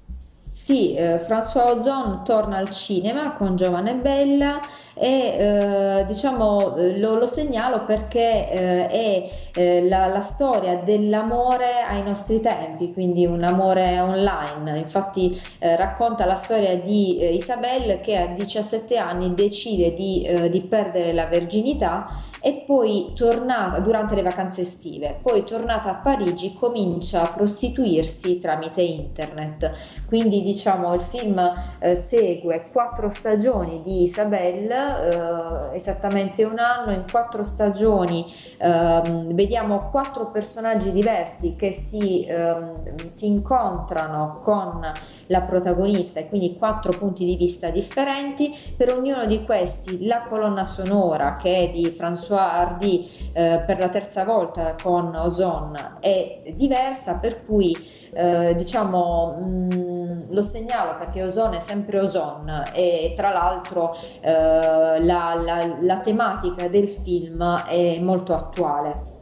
[0.55, 4.61] Sì, eh, François Ozon torna al cinema con Giovane Bella
[4.93, 11.81] e eh, diciamo eh, lo, lo, segnalo perché eh, è eh, la, la, storia dell'amore
[11.81, 14.79] ai nostri tempi, quindi un amore online.
[14.79, 21.11] Infatti eh, racconta la storia di Isabelle che a 17 anni decide di, di perdere
[21.11, 22.07] la verginità
[22.45, 28.83] e poi tornata durante le vacanze estive, poi tornata a Parigi comincia a prostituirsi tramite
[28.83, 29.71] internet.
[30.05, 31.41] Quindi diciamo il film
[31.79, 39.89] eh, segue quattro stagioni di Isabelle, eh, esattamente un anno, in quattro stagioni eh, vediamo
[39.89, 44.85] quattro personaggi diversi che si, ehm, si incontrano con
[45.27, 48.55] la protagonista e quindi quattro punti di vista differenti.
[48.77, 53.89] Per ognuno di questi la colonna sonora che è di François Hardy eh, per la
[53.89, 57.75] terza volta con Ozon è diversa, per cui
[58.13, 64.31] eh, diciamo mh, mm, lo segnalo perché Ozon è sempre Ozon e tra l'altro eh,
[64.31, 69.13] la, la, la tematica del film è molto attuale.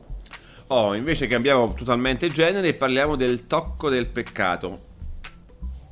[0.68, 4.92] Oh, invece cambiamo totalmente genere e parliamo del tocco del peccato.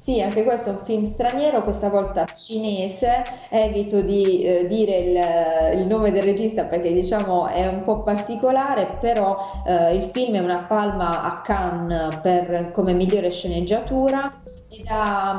[0.01, 5.79] Sì, anche questo è un film straniero, questa volta cinese, evito di eh, dire il,
[5.81, 10.39] il, nome del regista perché diciamo è un po' particolare, però eh, il film è
[10.39, 14.41] una palma a Cannes per, come migliore sceneggiatura
[14.73, 15.31] ed ha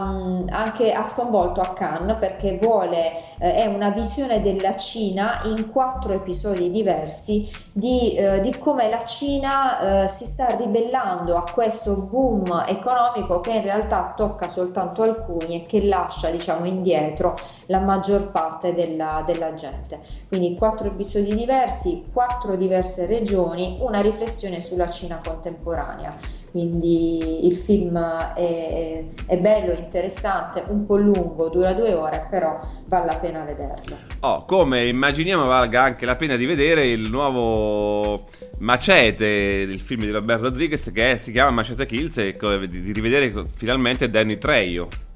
[0.50, 6.12] anche ha sconvolto a Cannes perché vuole, eh, è una visione della Cina in quattro
[6.12, 12.64] episodi diversi di, eh, di come la Cina eh, si sta ribellando a questo boom
[12.66, 17.34] economico che in realtà tocca soltanto alcuni e che lascia diciamo indietro
[17.66, 20.00] la maggior parte della, della gente.
[20.28, 27.98] Quindi quattro episodi diversi, quattro diverse regioni, una riflessione sulla Cina contemporanea quindi il film
[27.98, 33.96] è, è, bello, interessante, un po' lungo, dura due ore, però vale la pena vederlo.
[34.20, 38.26] Oh, come immaginiamo valga anche la pena di vedere il nuovo
[38.58, 42.36] macete del film di Roberto Rodriguez che si chiama Macete Kills e
[42.68, 45.11] di rivedere finalmente Danny Trejo.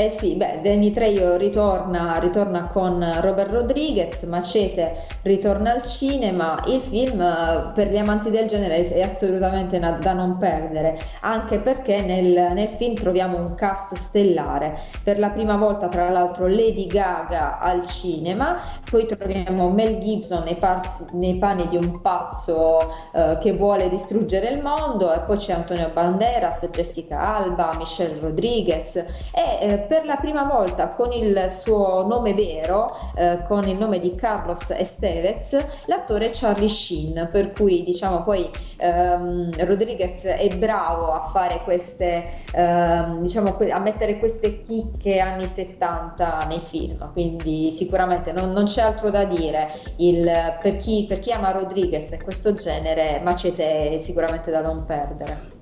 [0.00, 6.80] Eh sì, beh, Danny Trejo ritorna, ritorna, con Robert Rodriguez, Macete ritorna al cinema, il
[6.80, 12.54] film eh, per gli amanti del genere è assolutamente da non perdere, anche perché nel,
[12.54, 17.84] nel film troviamo un cast stellare, per la prima volta tra l'altro Lady Gaga al
[17.84, 18.56] cinema,
[18.90, 24.48] poi troviamo Mel Gibson nei, parsi, nei panni di un pazzo eh, che vuole distruggere
[24.48, 30.14] il mondo e poi c'è Antonio Banderas, Jessica Alba, Michelle Rodriguez e eh, per la
[30.14, 36.30] prima volta con il suo nome vero, eh, con il nome di Carlos Estevez, l'attore
[36.32, 43.56] Charlie Sheen, per cui diciamo poi ehm, Rodriguez è bravo a fare queste, ehm, diciamo,
[43.58, 49.24] a mettere queste chicche anni 70 nei film, quindi sicuramente non, non c'è altro da
[49.24, 49.72] dire.
[49.96, 50.30] Il,
[50.62, 55.59] per, chi, per chi ama Rodriguez e questo genere, Macete è sicuramente da non perdere.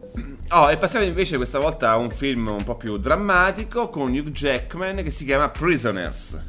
[0.51, 4.31] Oh, e passiamo invece questa volta a un film un po' più drammatico con Hugh
[4.31, 6.43] Jackman che si chiama Prisoners.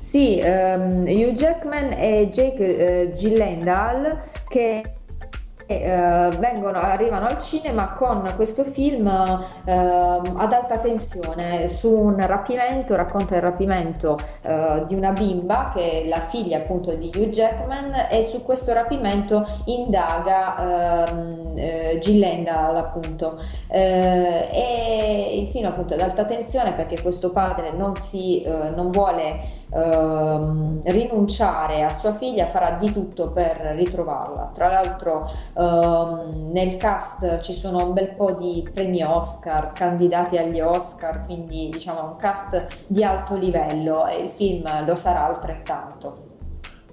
[0.00, 4.18] Sì, um, Hugh Jackman e Jake uh, Gyllenhaal
[4.48, 4.97] che
[5.68, 12.96] eh, vengono, arrivano al cinema con questo film eh, ad alta tensione su un rapimento,
[12.96, 18.06] racconta il rapimento eh, di una bimba che è la figlia appunto di Hugh Jackman
[18.10, 23.38] e su questo rapimento indaga ehm, eh, Gillenda appunto.
[23.68, 28.90] Eh, e il film appunto ad alta tensione perché questo padre non, si, eh, non
[28.90, 34.50] vuole ehm, rinunciare a sua figlia farà di tutto per ritrovarla.
[34.54, 40.60] Tra l'altro ehm, nel cast ci sono un bel po' di premi Oscar, candidati agli
[40.60, 46.26] Oscar, quindi diciamo un cast di alto livello e il film lo sarà altrettanto.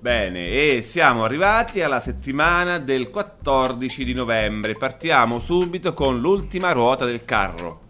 [0.06, 4.74] Bene, e siamo arrivati alla settimana del 14 di novembre.
[4.74, 7.85] Partiamo subito con l'ultima ruota del carro.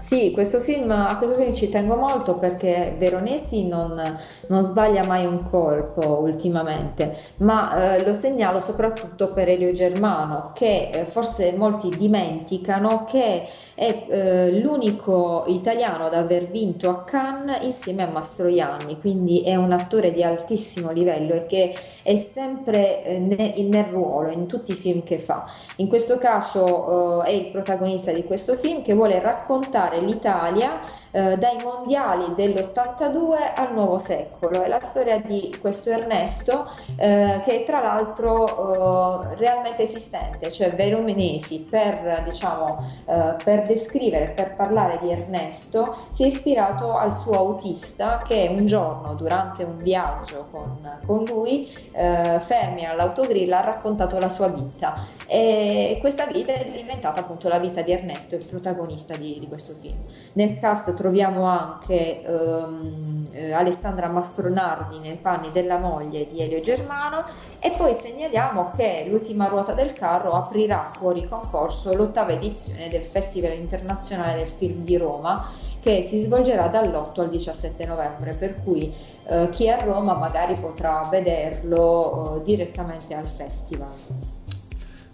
[0.00, 4.02] Sì, questo film, a questo film ci tengo molto perché Veronesi non,
[4.50, 10.90] non sbaglia mai un colpo ultimamente, ma eh, lo segnalo soprattutto per Elio Germano, che
[10.92, 18.02] eh, forse molti dimenticano che è eh, l'unico italiano ad aver vinto a Cannes insieme
[18.02, 23.64] a Mastroianni, quindi è un attore di altissimo livello e che è sempre eh, nel,
[23.66, 25.44] nel ruolo in tutti i film che fa.
[25.76, 30.80] In questo caso eh, è il protagonista di questo film che vuole raccontare l'Italia
[31.10, 34.62] eh, dai mondiali dell'82 al nuovo secolo.
[34.62, 41.66] È la storia di questo Ernesto eh, che tra l'altro eh, realmente esistente, cioè Veromenesi
[41.68, 48.22] per, diciamo, eh, per descrivere, per parlare di Ernesto si è ispirato al suo autista
[48.26, 54.28] che un giorno durante un viaggio con, con lui eh, fermi all'autogrill ha raccontato la
[54.28, 59.38] sua vita e questa vita è diventata appunto la vita di Ernesto, il protagonista di,
[59.38, 59.96] di questo film.
[60.32, 67.22] Nel cast troviamo anche eh, Alessandra Mastronardi nei panni della moglie di Elio Germano
[67.60, 73.52] e poi segnaliamo che l'ultima ruota del carro aprirà fuori concorso l'ottava edizione del Festival
[73.52, 75.48] internazionale del film di Roma
[75.80, 78.92] che si svolgerà dall'8 al 17 novembre, per cui
[79.28, 83.88] eh, chi è a Roma magari potrà vederlo eh, direttamente al festival.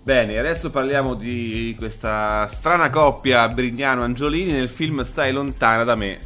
[0.07, 6.21] Bene, adesso parliamo di questa strana coppia Brignano-Angiolini nel film Stai lontana da me.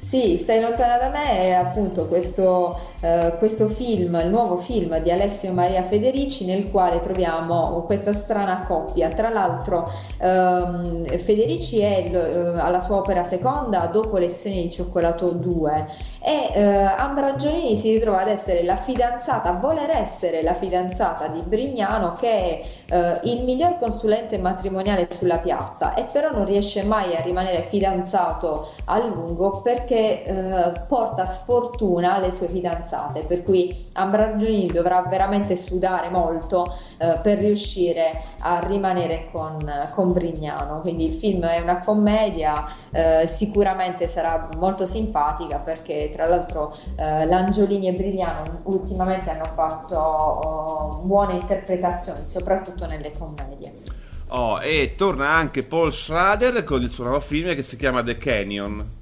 [0.00, 5.10] Sì, Stai lontana da me è appunto questo, eh, questo, film, il nuovo film di
[5.10, 9.10] Alessio Maria Federici nel quale troviamo questa strana coppia.
[9.10, 9.84] Tra l'altro
[10.16, 16.62] ehm, Federici è eh, alla sua opera seconda dopo Lezioni di cioccolato 2 e eh,
[16.62, 22.28] Ambra si ritrova ad essere la fidanzata, a voler essere la fidanzata di Brignano che
[22.28, 27.58] è eh, il miglior consulente matrimoniale sulla piazza e però non riesce mai a rimanere
[27.62, 35.02] fidanzato a lungo perché eh, porta sfortuna alle sue fidanzate per cui Ambra Angiolini dovrà
[35.08, 39.58] veramente sudare molto eh, per riuscire a rimanere con,
[39.94, 46.26] con, Brignano quindi il film è una commedia eh, sicuramente sarà molto simpatica perché tra
[46.26, 53.97] l'altro eh, Langiolini e Brigliano ultimamente hanno fatto oh, buone interpretazioni, soprattutto nelle commedie.
[54.28, 58.18] Oh, e torna anche Paul Schrader con il suo nuovo film che si chiama The
[58.18, 58.96] Canyon.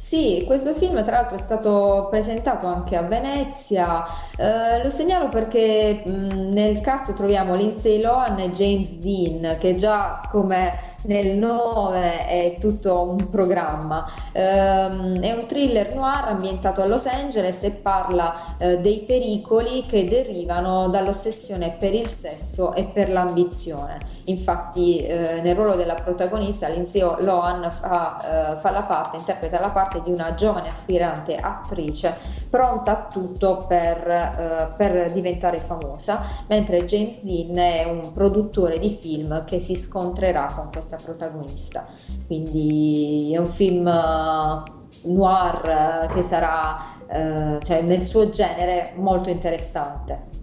[0.00, 4.04] Sì, questo film tra l'altro è stato presentato anche a Venezia,
[4.36, 10.20] eh, lo segnalo perché mh, nel cast troviamo Lindsay Lohan e James Dean che già
[10.30, 14.06] come nel nome è tutto un programma.
[14.34, 20.06] Um, è un thriller noir ambientato a Los Angeles e parla uh, dei pericoli che
[20.06, 24.11] derivano dall'ossessione per il sesso e per l'ambizione.
[24.24, 29.70] Infatti eh, nel ruolo della protagonista Lindsay Lohan fa, eh, fa, la parte, interpreta la
[29.70, 32.16] parte di una giovane aspirante attrice
[32.48, 38.96] pronta a tutto per, eh, per diventare famosa, mentre James Dean è un produttore di
[39.00, 41.86] film che si scontrerà con questa protagonista.
[42.26, 46.78] Quindi è un film eh, noir eh, che sarà
[47.08, 50.41] eh, cioè nel suo genere molto interessante.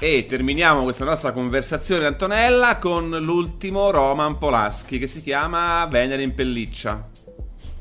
[0.00, 6.34] E terminiamo questa nostra conversazione, Antonella, con l'ultimo Roman Polaschi che si chiama Venere in
[6.34, 7.04] pelliccia.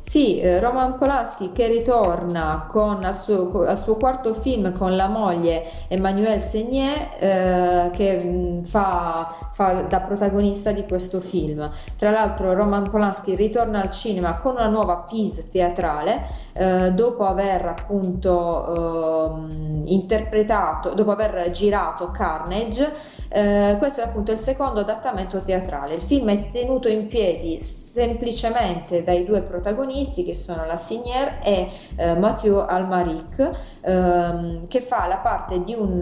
[0.01, 5.07] Sì, eh, Roman Polanski che ritorna con, al, suo, al, suo, quarto film con la
[5.07, 11.67] moglie Emmanuelle Segnier eh, che fa, fa, da protagonista di questo film.
[11.97, 17.65] Tra l'altro Roman Polanski ritorna al cinema con una nuova piece teatrale eh, dopo aver
[17.65, 22.91] appunto ehm, interpretato, dopo aver girato Carnage.
[23.29, 25.95] Eh, questo è appunto il secondo adattamento teatrale.
[25.95, 27.59] Il film è tenuto in piedi
[27.97, 33.49] semplicemente dai due protagonisti che sono la Signier e eh, Mathieu Almaric
[33.81, 35.99] ehm, che fa la parte di un,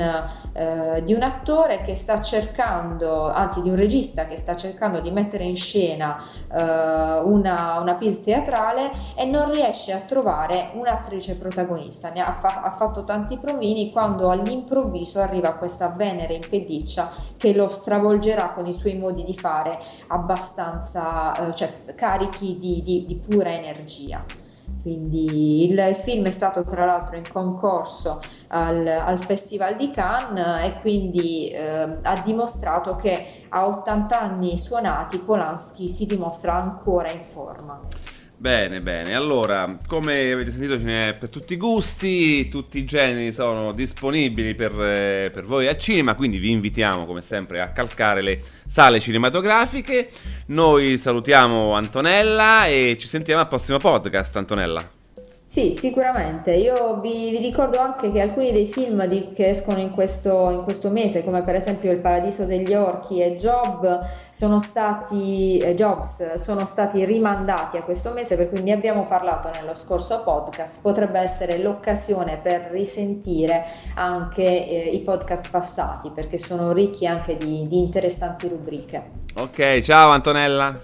[0.51, 5.09] eh, di un attore che sta cercando, anzi di un regista che sta cercando di
[5.09, 12.09] mettere in scena eh, una, una pièce teatrale e non riesce a trovare un'attrice protagonista.
[12.09, 17.53] Ne ha, fa- ha fatto tanti provini quando all'improvviso arriva questa Venere in pelliccia che
[17.53, 23.15] lo stravolgerà con i suoi modi di fare abbastanza, eh, cioè carichi di, di, di
[23.15, 24.23] pura energia.
[24.81, 30.79] Quindi il film è stato tra l'altro in concorso al, al Festival di Cannes e
[30.79, 37.79] quindi eh, ha dimostrato che a 80 anni suonati Polanski si dimostra ancora in forma.
[38.45, 39.15] Bene, bene.
[39.15, 44.53] Allora, come avete sentito, ce n'è per tutti i gusti, tutti i generi sono disponibili
[44.53, 48.99] per, eh, per, voi al cinema, quindi vi invitiamo come sempre a calcare le sale
[48.99, 50.09] cinematografiche.
[50.49, 55.04] Noi salutiamo Antonella e ci sentiamo al prossimo podcast, Antonella.
[55.47, 56.53] Sì, sicuramente.
[56.55, 60.63] Io vi, vi, ricordo anche che alcuni dei film di, che escono in questo, in
[60.63, 64.01] questo, mese, come per esempio Il Paradiso degli Orchi e Job,
[64.31, 69.51] sono stati, eh, Jobs, sono stati rimandati a questo mese, per cui ne abbiamo parlato
[69.53, 70.81] nello scorso podcast.
[70.81, 77.67] Potrebbe essere l'occasione per risentire anche eh, i podcast passati, perché sono ricchi anche di,
[77.67, 79.03] di interessanti rubriche.
[79.35, 80.81] Ok, ciao Antonella.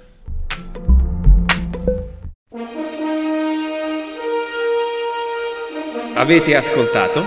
[6.22, 7.26] Avete ascoltato?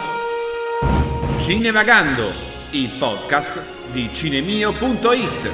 [1.40, 2.30] Cinevagando,
[2.70, 3.60] il podcast
[3.90, 5.50] di cinemio.it.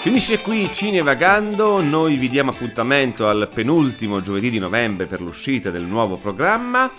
[0.00, 5.84] Finisce qui Cinevagando, noi vi diamo appuntamento al penultimo giovedì di novembre per l'uscita del
[5.84, 6.92] nuovo programma.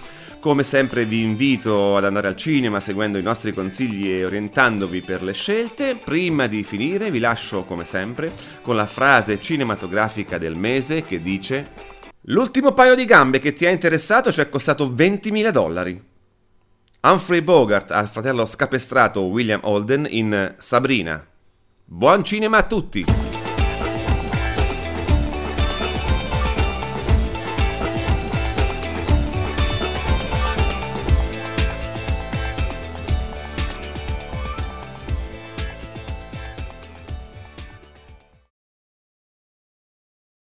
[0.45, 5.23] Come sempre vi invito ad andare al cinema seguendo i nostri consigli e orientandovi per
[5.23, 5.95] le scelte.
[5.95, 8.31] Prima di finire vi lascio come sempre
[8.61, 11.71] con la frase cinematografica del mese che dice
[12.25, 15.99] L'ultimo paio di gambe che ti ha interessato ci è costato 20.000 dollari.
[17.01, 21.25] Humphrey Bogart al fratello scapestrato William Holden in Sabrina.
[21.83, 23.24] Buon cinema a tutti!